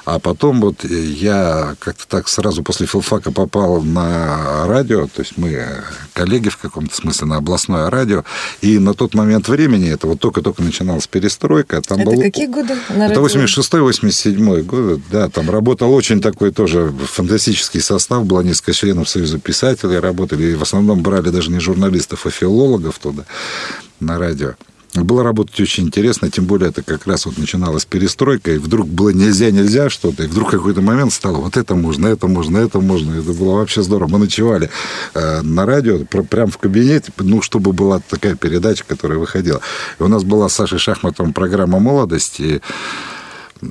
а 0.04 0.18
потом 0.18 0.60
вот 0.60 0.82
я 0.84 1.76
как-то 1.78 2.08
так 2.08 2.28
сразу 2.28 2.62
после 2.62 2.86
филфака 2.86 3.30
попал 3.30 3.82
на 3.82 4.66
радио, 4.66 5.06
то 5.06 5.20
есть 5.20 5.36
мы 5.36 5.84
коллеги 6.14 6.48
в 6.48 6.56
каком-то 6.56 6.94
смысле 6.94 7.28
на 7.28 7.36
областное 7.36 7.90
радио, 7.90 8.24
и 8.60 8.78
на 8.78 8.94
тот 8.94 9.14
момент 9.14 9.48
времени, 9.48 9.90
это 9.90 10.06
вот 10.06 10.18
только-только 10.18 10.62
начиналась 10.62 11.06
перестройка. 11.06 11.80
Там 11.82 12.00
это 12.00 12.10
был, 12.10 12.20
какие 12.20 12.46
годы? 12.46 12.76
На 12.88 13.06
это 13.06 13.20
86-87 13.20 14.62
год, 14.62 15.00
да, 15.10 15.28
там 15.28 15.50
работал 15.50 15.92
очень 15.92 16.20
такой 16.20 16.50
тоже 16.50 16.92
фантастический 17.04 17.80
состав, 17.80 18.24
было 18.24 18.40
несколько 18.40 18.72
членов 18.72 19.08
Союза 19.08 19.38
писателей 19.38 19.98
работали, 19.98 20.52
и 20.52 20.54
в 20.54 20.62
основном 20.62 21.02
брали 21.02 21.28
даже 21.28 21.50
не 21.50 21.60
журналистов, 21.60 22.26
а 22.26 22.30
филологов 22.30 22.98
туда 22.98 23.24
на 24.00 24.18
радио. 24.18 24.54
Было 24.94 25.22
работать 25.22 25.58
очень 25.60 25.84
интересно, 25.84 26.30
тем 26.30 26.46
более 26.46 26.70
это 26.70 26.82
как 26.82 27.06
раз 27.06 27.24
вот 27.24 27.38
начиналась 27.38 27.84
перестройка, 27.84 28.52
и 28.52 28.58
вдруг 28.58 28.88
было 28.88 29.10
нельзя-нельзя 29.10 29.88
что-то, 29.88 30.24
и 30.24 30.26
вдруг 30.26 30.50
какой-то 30.50 30.80
момент 30.80 31.12
стало, 31.12 31.36
вот 31.36 31.56
это 31.56 31.76
можно, 31.76 32.08
это 32.08 32.26
можно, 32.26 32.58
это 32.58 32.80
можно. 32.80 33.14
Это 33.14 33.32
было 33.32 33.56
вообще 33.56 33.82
здорово. 33.82 34.10
Мы 34.10 34.18
ночевали 34.18 34.68
э, 35.14 35.42
на 35.42 35.64
радио, 35.64 35.98
прямо 36.04 36.50
в 36.50 36.58
кабинете, 36.58 37.12
ну, 37.18 37.40
чтобы 37.40 37.72
была 37.72 38.00
такая 38.00 38.34
передача, 38.34 38.84
которая 38.84 39.18
выходила. 39.18 39.60
И 40.00 40.02
у 40.02 40.08
нас 40.08 40.24
была 40.24 40.48
с 40.48 40.54
Сашей 40.54 40.78
Шахматовым 40.78 41.32
программа 41.32 41.78
«Молодость», 41.78 42.40
и 42.40 42.60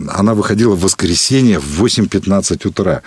она 0.08 0.36
выходила 0.36 0.75
в 0.75 0.82
воскресенье 0.82 1.60
в 1.60 1.84
8.15 1.84 2.67
утра. 2.67 3.01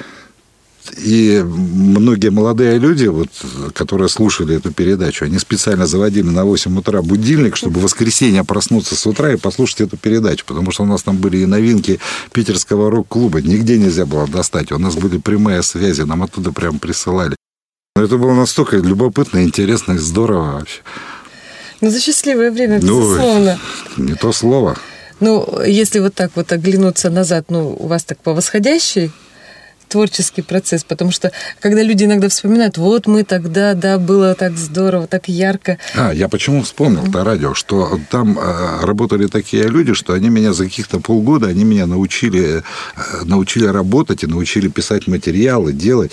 И 0.99 1.43
многие 1.45 2.31
молодые 2.31 2.79
люди, 2.79 3.07
вот, 3.07 3.29
которые 3.73 4.09
слушали 4.09 4.57
эту 4.57 4.73
передачу, 4.73 5.25
они 5.25 5.39
специально 5.39 5.87
заводили 5.87 6.29
на 6.29 6.45
8 6.45 6.77
утра 6.79 7.03
будильник, 7.03 7.57
чтобы 7.57 7.81
в 7.81 7.85
воскресенье 7.85 8.45
проснуться 8.45 8.97
с 8.97 9.07
утра 9.07 9.33
и 9.33 9.37
послушать 9.37 9.83
эту 9.83 9.97
передачу. 9.97 10.45
Потому 10.47 10.73
что 10.73 10.83
у 10.83 10.87
нас 10.87 11.03
там 11.03 11.17
были 11.19 11.39
и 11.39 11.47
новинки 11.47 12.01
питерского 12.33 12.91
рок-клуба. 12.91 13.41
Нигде 13.41 13.79
нельзя 13.79 14.07
было 14.07 14.27
достать. 14.27 14.73
У 14.73 14.79
нас 14.79 14.97
были 14.97 15.19
прямые 15.19 15.63
связи, 15.63 16.03
нам 16.03 16.23
оттуда 16.23 16.53
прям 16.53 16.79
присылали. 16.79 17.37
Но 17.95 18.03
это 18.03 18.17
было 18.17 18.33
настолько 18.35 18.77
любопытно, 18.77 19.45
интересно 19.45 19.93
и 19.93 19.99
здорово 19.99 20.53
вообще. 20.59 20.81
Ну, 21.81 21.91
за 21.91 22.01
счастливое 22.01 22.51
время, 22.51 22.79
безусловно. 22.79 23.59
Ну, 23.97 24.05
не 24.05 24.15
то 24.15 24.33
слово. 24.33 24.77
Ну, 25.21 25.61
если 25.65 26.01
вот 26.01 26.15
так 26.15 26.33
вот 26.35 26.51
оглянуться 26.53 27.11
назад, 27.11 27.47
ну, 27.51 27.77
у 27.79 27.87
вас 27.87 28.05
так 28.05 28.19
по 28.19 28.35
восходящей 28.35 29.13
творческий 29.93 30.41
процесс, 30.43 30.85
потому 30.85 31.11
что 31.11 31.33
когда 31.61 31.83
люди 31.83 32.05
иногда 32.05 32.29
вспоминают, 32.29 32.79
вот 32.79 33.07
мы 33.07 33.25
тогда, 33.25 33.75
да, 33.75 33.99
было 33.99 34.35
так 34.35 34.57
здорово, 34.57 35.07
так 35.07 35.29
ярко. 35.29 35.77
А, 35.95 36.13
я 36.13 36.29
почему 36.29 36.63
вспомнил 36.63 37.11
по 37.13 37.25
радио, 37.25 37.53
что 37.53 38.01
там 38.11 38.39
э, 38.39 38.85
работали 38.85 39.27
такие 39.27 39.65
люди, 39.69 39.93
что 39.93 40.15
они 40.15 40.31
меня 40.31 40.55
за 40.55 40.65
каких-то 40.65 40.99
полгода, 40.99 41.49
они 41.49 41.65
меня 41.65 41.87
научили, 41.87 42.63
э, 42.97 43.25
научили 43.25 43.67
работать 43.67 44.25
и 44.25 44.27
научили 44.27 44.69
писать 44.69 45.07
материалы, 45.09 45.73
делать. 45.75 46.13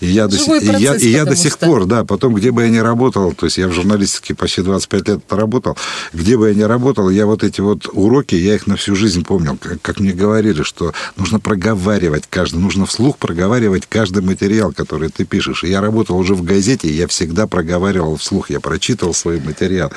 И 0.00 0.06
я, 0.06 0.26
до, 0.26 0.36
Живой 0.36 0.60
и 0.60 0.66
я, 0.66 0.72
процесс, 0.72 1.02
и 1.02 1.10
я 1.10 1.24
до 1.24 1.36
сих 1.36 1.52
что- 1.52 1.66
пор, 1.66 1.86
да, 1.86 2.04
потом, 2.04 2.34
где 2.34 2.50
бы 2.50 2.62
я 2.62 2.68
ни 2.68 2.78
работал, 2.78 3.32
то 3.32 3.46
есть 3.46 3.58
я 3.58 3.68
в 3.68 3.72
журналистике 3.72 4.34
почти 4.34 4.62
25 4.62 5.08
лет 5.08 5.20
работал, 5.30 5.76
где 6.12 6.36
бы 6.36 6.48
я 6.48 6.54
ни 6.54 6.62
работал, 6.62 7.08
я 7.10 7.26
вот 7.26 7.44
эти 7.44 7.60
вот 7.60 7.88
уроки, 7.92 8.34
я 8.34 8.56
их 8.56 8.66
на 8.66 8.74
всю 8.74 8.96
жизнь 8.96 9.24
помнил. 9.24 9.56
Как, 9.56 9.80
как 9.80 10.00
мне 10.00 10.12
говорили, 10.12 10.64
что 10.64 10.92
нужно 11.16 11.38
проговаривать 11.38 12.24
каждый, 12.28 12.58
нужно 12.58 12.86
вслух 12.86 13.16
проговаривать 13.20 13.86
каждый 13.86 14.22
материал, 14.22 14.72
который 14.72 15.10
ты 15.10 15.24
пишешь. 15.24 15.62
Я 15.62 15.80
работал 15.80 16.18
уже 16.18 16.34
в 16.34 16.42
газете, 16.42 16.90
я 16.90 17.06
всегда 17.06 17.46
проговаривал 17.46 18.16
вслух, 18.16 18.50
я 18.50 18.58
прочитывал 18.58 19.14
свой 19.14 19.40
материал, 19.40 19.92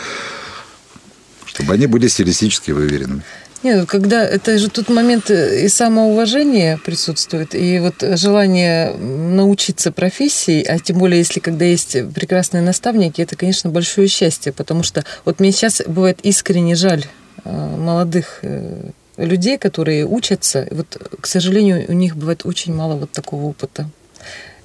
чтобы 1.45 1.73
они 1.73 1.87
были 1.87 2.07
стилистически 2.07 2.71
выверены. 2.71 3.23
Нет, 3.63 3.79
ну, 3.79 3.85
когда 3.85 4.25
это 4.25 4.57
же 4.57 4.69
тут 4.69 4.89
момент 4.89 5.31
и 5.31 5.69
самоуважения 5.69 6.77
присутствует, 6.83 7.55
и 7.55 7.79
вот 7.79 8.03
желание 8.17 8.93
научиться 8.93 9.93
профессии, 9.93 10.61
а 10.63 10.77
тем 10.79 10.97
более, 10.97 11.19
если 11.19 11.39
когда 11.39 11.63
есть 11.63 11.95
прекрасные 12.13 12.61
наставники, 12.61 13.21
это, 13.21 13.37
конечно, 13.37 13.69
большое 13.69 14.09
счастье, 14.09 14.51
потому 14.51 14.83
что 14.83 15.05
вот 15.23 15.39
мне 15.39 15.53
сейчас 15.53 15.81
бывает 15.87 16.19
искренне 16.23 16.75
жаль 16.75 17.05
э, 17.45 17.49
молодых 17.77 18.39
э, 18.41 18.91
людей, 19.17 19.57
которые 19.57 20.05
учатся, 20.05 20.67
вот, 20.71 20.97
к 21.19 21.27
сожалению, 21.27 21.85
у 21.87 21.93
них 21.93 22.15
бывает 22.15 22.45
очень 22.45 22.73
мало 22.73 22.95
вот 22.95 23.11
такого 23.11 23.45
опыта. 23.45 23.89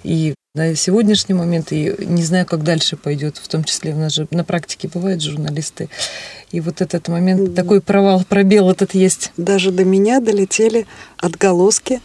И 0.05 0.35
на 0.55 0.75
сегодняшний 0.75 1.35
момент, 1.35 1.73
и 1.73 1.95
не 2.01 2.23
знаю, 2.23 2.47
как 2.47 2.63
дальше 2.63 2.97
пойдет, 2.97 3.37
в 3.37 3.49
том 3.49 3.65
числе 3.65 3.95
у 3.95 3.99
нас 3.99 4.15
же 4.15 4.27
на 4.31 4.45
практике 4.45 4.89
бывают 4.89 5.23
журналисты. 5.23 5.89
И 6.51 6.61
вот 6.61 6.81
этот 6.81 7.09
момент, 7.09 7.55
такой 7.55 7.81
провал, 7.81 8.25
пробел 8.29 8.71
этот 8.71 8.95
есть. 8.95 9.33
Даже 9.37 9.71
до 9.71 9.85
меня 9.85 10.21
долетели 10.21 10.87
отголоски 11.19 12.01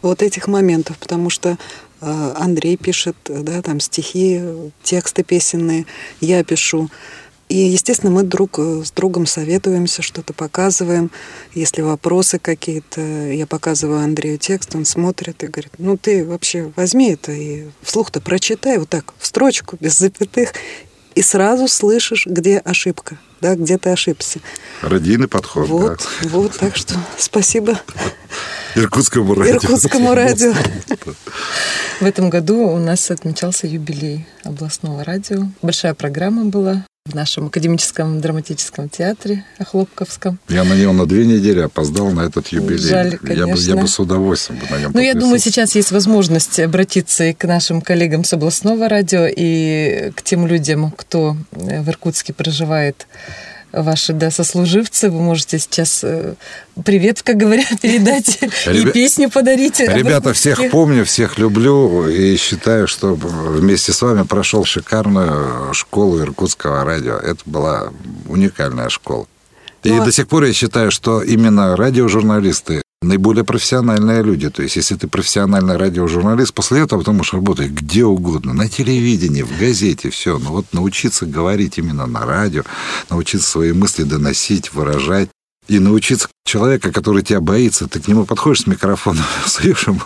вот 0.00 0.22
этих 0.22 0.46
моментов, 0.46 0.96
потому 0.98 1.28
что 1.28 1.58
э, 2.00 2.34
Андрей 2.36 2.76
пишет, 2.76 3.16
да, 3.28 3.60
там 3.62 3.80
стихи, 3.80 4.40
тексты 4.82 5.24
песенные, 5.24 5.84
я 6.20 6.44
пишу. 6.44 6.88
И, 7.48 7.56
естественно, 7.56 8.12
мы 8.12 8.24
друг 8.24 8.58
э, 8.58 8.82
с 8.84 8.90
другом 8.90 9.24
советуемся, 9.26 10.02
что-то 10.02 10.34
показываем. 10.34 11.10
Если 11.54 11.80
вопросы 11.80 12.38
какие-то, 12.38 13.00
я 13.00 13.46
показываю 13.46 14.00
Андрею 14.00 14.36
текст, 14.38 14.74
он 14.74 14.84
смотрит 14.84 15.42
и 15.42 15.46
говорит, 15.46 15.72
ну 15.78 15.96
ты 15.96 16.26
вообще 16.26 16.70
возьми 16.76 17.12
это 17.12 17.32
и 17.32 17.64
вслух-то 17.82 18.20
прочитай 18.20 18.78
вот 18.78 18.90
так, 18.90 19.14
в 19.18 19.26
строчку, 19.26 19.78
без 19.80 19.96
запятых. 19.98 20.52
и 21.14 21.22
сразу 21.22 21.68
слышишь, 21.68 22.26
где 22.26 22.58
ошибка, 22.58 23.18
да, 23.40 23.54
где 23.54 23.78
ты 23.78 23.90
ошибся. 23.90 24.40
Радийный 24.82 25.26
подход, 25.28 25.68
Вот, 25.68 26.06
да. 26.22 26.28
вот, 26.28 26.52
так 26.58 26.76
что 26.76 26.96
спасибо 27.16 27.80
Иркутскому 28.74 29.34
радио. 29.34 29.54
Иркутскому 29.54 30.14
радио. 30.14 30.52
В 32.00 32.04
этом 32.04 32.28
году 32.28 32.58
у 32.68 32.78
нас 32.78 33.10
отмечался 33.10 33.66
юбилей 33.66 34.26
областного 34.44 35.02
радио. 35.02 35.48
Большая 35.62 35.94
программа 35.94 36.44
была 36.44 36.84
в 37.08 37.14
нашем 37.14 37.46
академическом 37.46 38.20
драматическом 38.20 38.88
театре 38.88 39.44
Охлопковском. 39.58 40.38
Я 40.48 40.64
на 40.64 40.74
него 40.74 40.92
на 40.92 41.06
две 41.06 41.24
недели 41.26 41.60
опоздал 41.60 42.10
на 42.10 42.22
этот 42.22 42.48
юбилей. 42.48 42.78
Жаль, 42.78 43.12
я, 43.12 43.18
бы, 43.18 43.34
я 43.34 43.44
конечно. 43.44 43.76
бы 43.76 43.88
с 43.88 43.98
удовольствием 43.98 44.60
бы 44.60 44.66
на 44.70 44.78
нем 44.78 44.90
Ну, 44.94 45.00
я 45.00 45.14
думаю, 45.14 45.38
сейчас 45.38 45.74
есть 45.74 45.90
возможность 45.90 46.60
обратиться 46.60 47.24
и 47.24 47.32
к 47.32 47.44
нашим 47.46 47.80
коллегам 47.80 48.24
с 48.24 48.32
областного 48.32 48.88
радио, 48.88 49.26
и 49.26 50.12
к 50.14 50.22
тем 50.22 50.46
людям, 50.46 50.92
кто 50.92 51.36
в 51.52 51.88
Иркутске 51.88 52.32
проживает, 52.32 53.06
ваши 53.72 54.12
да, 54.12 54.30
сослуживцы. 54.30 55.10
Вы 55.10 55.20
можете 55.20 55.58
сейчас 55.58 56.00
э, 56.02 56.34
привет, 56.84 57.22
как 57.22 57.36
говорят, 57.36 57.66
передать 57.82 58.38
и 58.66 58.84
песню 58.90 59.30
подарить. 59.30 59.80
Ребята, 59.80 60.32
всех 60.32 60.70
помню, 60.70 61.04
всех 61.04 61.38
люблю 61.38 62.08
и 62.08 62.36
считаю, 62.36 62.86
что 62.88 63.14
вместе 63.14 63.92
с 63.92 64.02
вами 64.02 64.22
прошел 64.22 64.64
шикарную 64.64 65.74
школу 65.74 66.20
иркутского 66.20 66.84
радио. 66.84 67.16
Это 67.16 67.40
была 67.46 67.92
уникальная 68.28 68.88
школа. 68.88 69.26
И 69.84 69.90
Ну, 69.90 70.02
а- 70.02 70.04
до 70.04 70.12
сих 70.12 70.28
пор 70.28 70.44
я 70.44 70.52
считаю, 70.52 70.90
что 70.90 71.22
именно 71.22 71.76
радиожурналисты 71.76 72.82
наиболее 73.02 73.44
профессиональные 73.44 74.22
люди. 74.22 74.50
То 74.50 74.62
есть, 74.62 74.76
если 74.76 74.96
ты 74.96 75.08
профессиональный 75.08 75.76
радиожурналист, 75.76 76.52
после 76.52 76.80
этого 76.80 77.04
ты 77.04 77.12
можешь 77.12 77.34
работать 77.34 77.70
где 77.70 78.04
угодно, 78.04 78.52
на 78.52 78.68
телевидении, 78.68 79.42
в 79.42 79.58
газете, 79.58 80.10
все. 80.10 80.38
Но 80.38 80.50
вот 80.50 80.66
научиться 80.72 81.26
говорить 81.26 81.78
именно 81.78 82.06
на 82.06 82.26
радио, 82.26 82.62
научиться 83.10 83.48
свои 83.48 83.72
мысли 83.72 84.02
доносить, 84.02 84.72
выражать, 84.72 85.30
и 85.68 85.78
научиться 85.78 86.28
человека, 86.46 86.90
который 86.92 87.22
тебя 87.22 87.40
боится, 87.42 87.86
ты 87.88 88.00
к 88.00 88.08
нему 88.08 88.24
подходишь 88.24 88.62
с 88.62 88.66
микрофоном, 88.66 89.24
суешь 89.46 89.86
ему, 89.86 90.00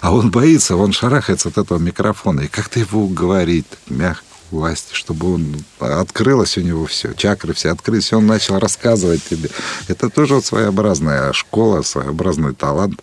а 0.00 0.12
он 0.12 0.30
боится, 0.30 0.76
он 0.76 0.92
шарахается 0.92 1.48
от 1.48 1.58
этого 1.58 1.78
микрофона. 1.78 2.40
И 2.40 2.48
как 2.48 2.68
ты 2.68 2.80
его 2.80 3.04
уговорить 3.04 3.66
мягко, 3.88 4.24
власти, 4.50 4.94
чтобы 4.94 5.34
он 5.34 5.64
открылось 5.78 6.58
у 6.58 6.60
него 6.60 6.86
все, 6.86 7.14
чакры 7.14 7.54
все 7.54 7.70
открылись, 7.70 8.12
и 8.12 8.14
он 8.14 8.26
начал 8.26 8.58
рассказывать 8.58 9.22
тебе. 9.24 9.50
Это 9.88 10.10
тоже 10.10 10.34
вот 10.34 10.44
своеобразная 10.44 11.32
школа, 11.32 11.82
своеобразный 11.82 12.54
талант. 12.54 13.02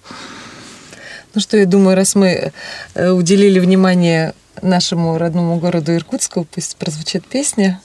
Ну 1.33 1.41
что, 1.41 1.57
я 1.57 1.65
думаю, 1.65 1.95
раз 1.95 2.15
мы 2.15 2.51
э, 2.93 3.09
уделили 3.09 3.59
внимание 3.59 4.33
нашему 4.61 5.17
родному 5.17 5.59
городу 5.59 5.95
Иркутску, 5.95 6.45
пусть 6.51 6.75
прозвучит 6.75 7.25
песня 7.25 7.81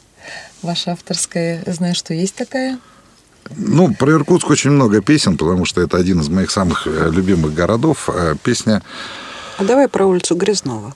ваша 0.62 0.92
авторская. 0.92 1.62
Знаю, 1.66 1.95
что 1.95 2.12
есть 2.12 2.35
такая. 2.35 2.79
Ну, 3.57 3.95
про 3.95 4.12
Иркутск 4.12 4.51
очень 4.51 4.71
много 4.71 5.01
песен, 5.01 5.37
потому 5.37 5.64
что 5.64 5.81
это 5.81 5.97
один 5.97 6.21
из 6.21 6.29
моих 6.29 6.51
самых 6.51 6.87
э, 6.87 7.11
любимых 7.11 7.55
городов. 7.55 8.09
Э, 8.12 8.35
Песня 8.42 8.83
А 9.59 9.64
давай 9.64 9.88
про 9.88 10.07
улицу 10.07 10.35
Грязнова. 10.35 10.95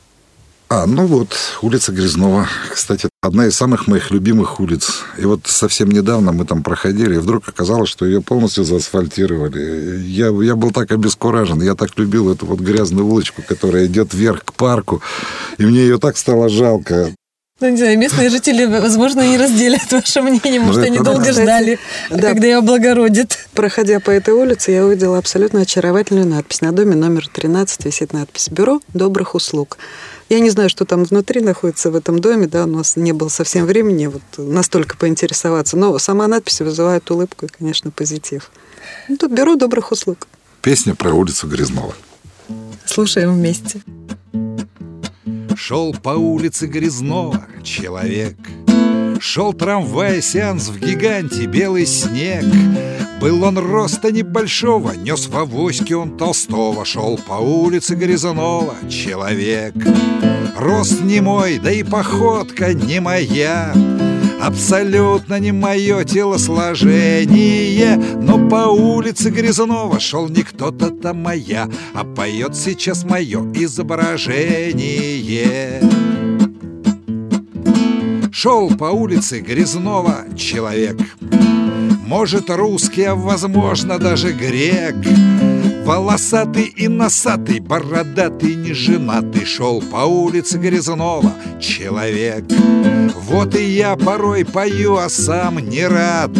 А, 0.73 0.87
ну 0.87 1.05
вот, 1.07 1.37
улица 1.63 1.91
Грязнова. 1.91 2.47
Кстати, 2.73 3.09
одна 3.23 3.47
из 3.47 3.57
самых 3.57 3.89
моих 3.89 4.13
любимых 4.13 4.61
улиц. 4.61 5.03
И 5.19 5.25
вот 5.25 5.41
совсем 5.47 5.91
недавно 5.91 6.31
мы 6.31 6.45
там 6.45 6.63
проходили, 6.63 7.17
и 7.17 7.19
вдруг 7.19 7.49
оказалось, 7.49 7.91
что 7.91 8.07
ее 8.07 8.23
полностью 8.23 8.63
заасфальтировали. 8.63 9.99
Я, 10.07 10.29
я 10.29 10.55
был 10.55 10.71
так 10.71 10.93
обескуражен, 10.93 11.61
я 11.61 11.75
так 11.75 11.99
любил 11.99 12.31
эту 12.33 12.47
вот 12.47 12.61
грязную 12.61 13.05
улочку, 13.05 13.43
которая 13.43 13.87
идет 13.87 14.15
вверх 14.15 14.45
к 14.45 14.53
парку, 14.53 15.03
и 15.59 15.65
мне 15.65 15.81
ее 15.81 15.99
так 15.99 16.17
стало 16.17 16.49
жалко. 16.49 17.11
Ну, 17.59 17.69
не 17.69 17.77
знаю, 17.77 17.99
местные 17.99 18.31
жители, 18.31 18.65
возможно, 18.65 19.21
не 19.29 19.37
разделят 19.39 19.91
ваше 19.91 20.23
мнение, 20.23 20.61
может, 20.61 20.83
Ну, 20.83 20.87
они 20.87 20.99
долго 20.99 21.25
да. 21.27 21.33
ждали, 21.33 21.79
Да. 22.11 22.19
когда 22.29 22.47
ее 22.47 22.59
облагородят. 22.59 23.37
Проходя 23.55 23.99
по 23.99 24.11
этой 24.13 24.33
улице, 24.35 24.71
я 24.71 24.87
увидела 24.87 25.19
абсолютно 25.19 25.63
очаровательную 25.63 26.27
надпись. 26.27 26.61
На 26.61 26.71
доме 26.71 26.95
номер 26.95 27.29
13 27.29 27.85
висит 27.87 28.13
надпись 28.13 28.49
«Бюро 28.51 28.81
добрых 28.95 29.35
услуг». 29.35 29.77
Я 30.31 30.39
не 30.39 30.49
знаю, 30.51 30.71
что 30.71 30.85
там 30.85 31.03
внутри 31.03 31.41
находится 31.41 31.91
в 31.91 31.97
этом 31.97 32.21
доме, 32.21 32.47
да, 32.47 32.63
у 32.63 32.69
нас 32.69 32.95
не 32.95 33.13
было 33.13 33.27
совсем 33.29 33.67
времени 33.67 34.07
вот 34.07 34.23
настолько 34.39 34.97
поинтересоваться, 34.97 35.77
но 35.77 35.99
сама 35.99 36.29
надпись 36.29 36.61
вызывает 36.61 37.11
улыбку 37.11 37.47
и, 37.47 37.49
конечно, 37.49 37.91
позитив. 37.91 38.53
Ну, 39.09 39.17
тут 39.17 39.33
«Бюро 39.33 39.57
добрых 39.57 39.91
услуг». 39.91 40.29
Песня 40.63 40.95
про 40.95 41.13
улицу 41.13 41.49
Грязнова. 41.49 41.97
Слушаем 42.87 43.35
вместе. 43.35 43.83
Шел 45.57 45.93
по 45.95 46.11
улице 46.11 46.69
Грязнова 46.69 47.47
человек 47.65 48.37
Шел 49.23 49.53
трамвай, 49.53 50.23
сеанс 50.23 50.69
в 50.69 50.81
гиганте, 50.81 51.45
белый 51.45 51.85
снег. 51.85 52.43
Был 53.21 53.45
он 53.45 53.59
роста 53.59 54.11
небольшого, 54.11 54.93
нес 54.93 55.27
в 55.27 55.37
авоське 55.37 55.95
он 55.95 56.17
Толстого 56.17 56.87
Шел 56.87 57.19
по 57.19 57.35
улице 57.35 57.97
Грязнова 57.97 58.77
человек. 58.89 59.75
Рост 60.57 61.03
не 61.03 61.21
мой, 61.21 61.59
да 61.59 61.71
и 61.71 61.83
походка 61.83 62.73
не 62.73 62.99
моя. 63.01 63.75
Абсолютно 64.41 65.39
не 65.39 65.53
мое 65.53 66.05
телосложение. 66.05 67.97
Но 68.23 68.49
по 68.49 68.69
улице 68.69 69.29
Грязнова 69.29 70.01
шел 70.01 70.31
не 70.31 70.45
кто-то 70.45 70.89
там 70.89 71.23
моя. 71.23 71.69
А 71.93 72.05
поет 72.05 72.57
сейчас 72.57 73.05
мое 73.05 73.43
изображение 73.53 75.90
Шел 78.43 78.71
по 78.71 78.85
улице 78.85 79.41
Грязнова 79.41 80.25
человек. 80.35 80.97
Может 82.07 82.49
русский, 82.49 83.03
а 83.03 83.15
возможно 83.15 83.99
даже 83.99 84.33
грек. 84.33 84.95
Волосатый 85.85 86.65
и 86.65 86.89
носатый, 86.89 87.61
бородатый, 87.61 88.55
неженатый 88.55 89.45
Шел 89.45 89.83
по 89.83 90.07
улице 90.07 90.57
Грязнова 90.57 91.35
человек. 91.61 92.47
Вот 93.29 93.55
и 93.57 93.63
я 93.63 93.95
порой 93.97 94.47
пою, 94.47 94.97
а 94.97 95.11
сам 95.11 95.59
не 95.59 95.87
рад 95.87 96.31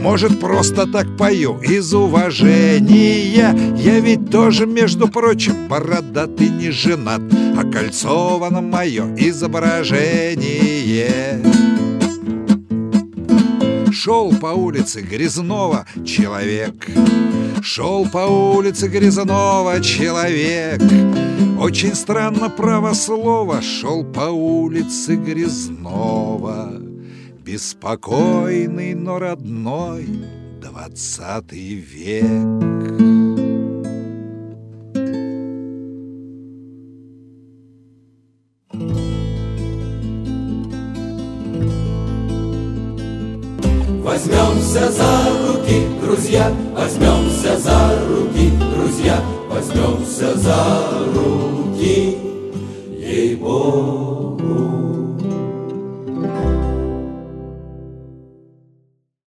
может, 0.00 0.40
просто 0.40 0.86
так 0.86 1.16
пою? 1.16 1.58
Из 1.60 1.94
уважения. 1.94 3.54
Я 3.76 4.00
ведь 4.00 4.30
тоже, 4.30 4.66
между 4.66 5.08
прочим, 5.08 5.68
бородатый 5.68 6.48
не 6.48 6.70
женат 6.70 7.22
Окольцовано 7.56 8.60
мое 8.60 9.14
изображение. 9.16 11.42
Шел 13.92 14.32
по 14.32 14.46
улице 14.46 15.02
Грязнова 15.02 15.86
человек. 16.06 16.88
Шел 17.62 18.06
по 18.06 18.26
улице 18.26 18.88
Грязнова 18.88 19.80
человек. 19.80 20.80
Очень 21.60 21.94
странно 21.94 22.48
право 22.48 22.94
слова 22.94 23.60
Шел 23.60 24.04
по 24.04 24.30
улице 24.30 25.16
Грязнова 25.16 26.89
Беспокойный, 27.52 28.94
но 28.94 29.18
родной 29.18 30.06
Двадцатый 30.62 31.74
век 31.74 32.22
Возьмемся 44.04 44.92
за 44.92 45.12
руки, 45.48 45.88
друзья, 46.00 46.52
возьмемся 46.72 47.58
за 47.58 47.98
руки, 48.06 48.52
друзья, 48.76 49.20
возьмемся 49.50 50.38
за 50.38 50.88
руки, 51.12 52.16
ей-богу. 52.96 54.79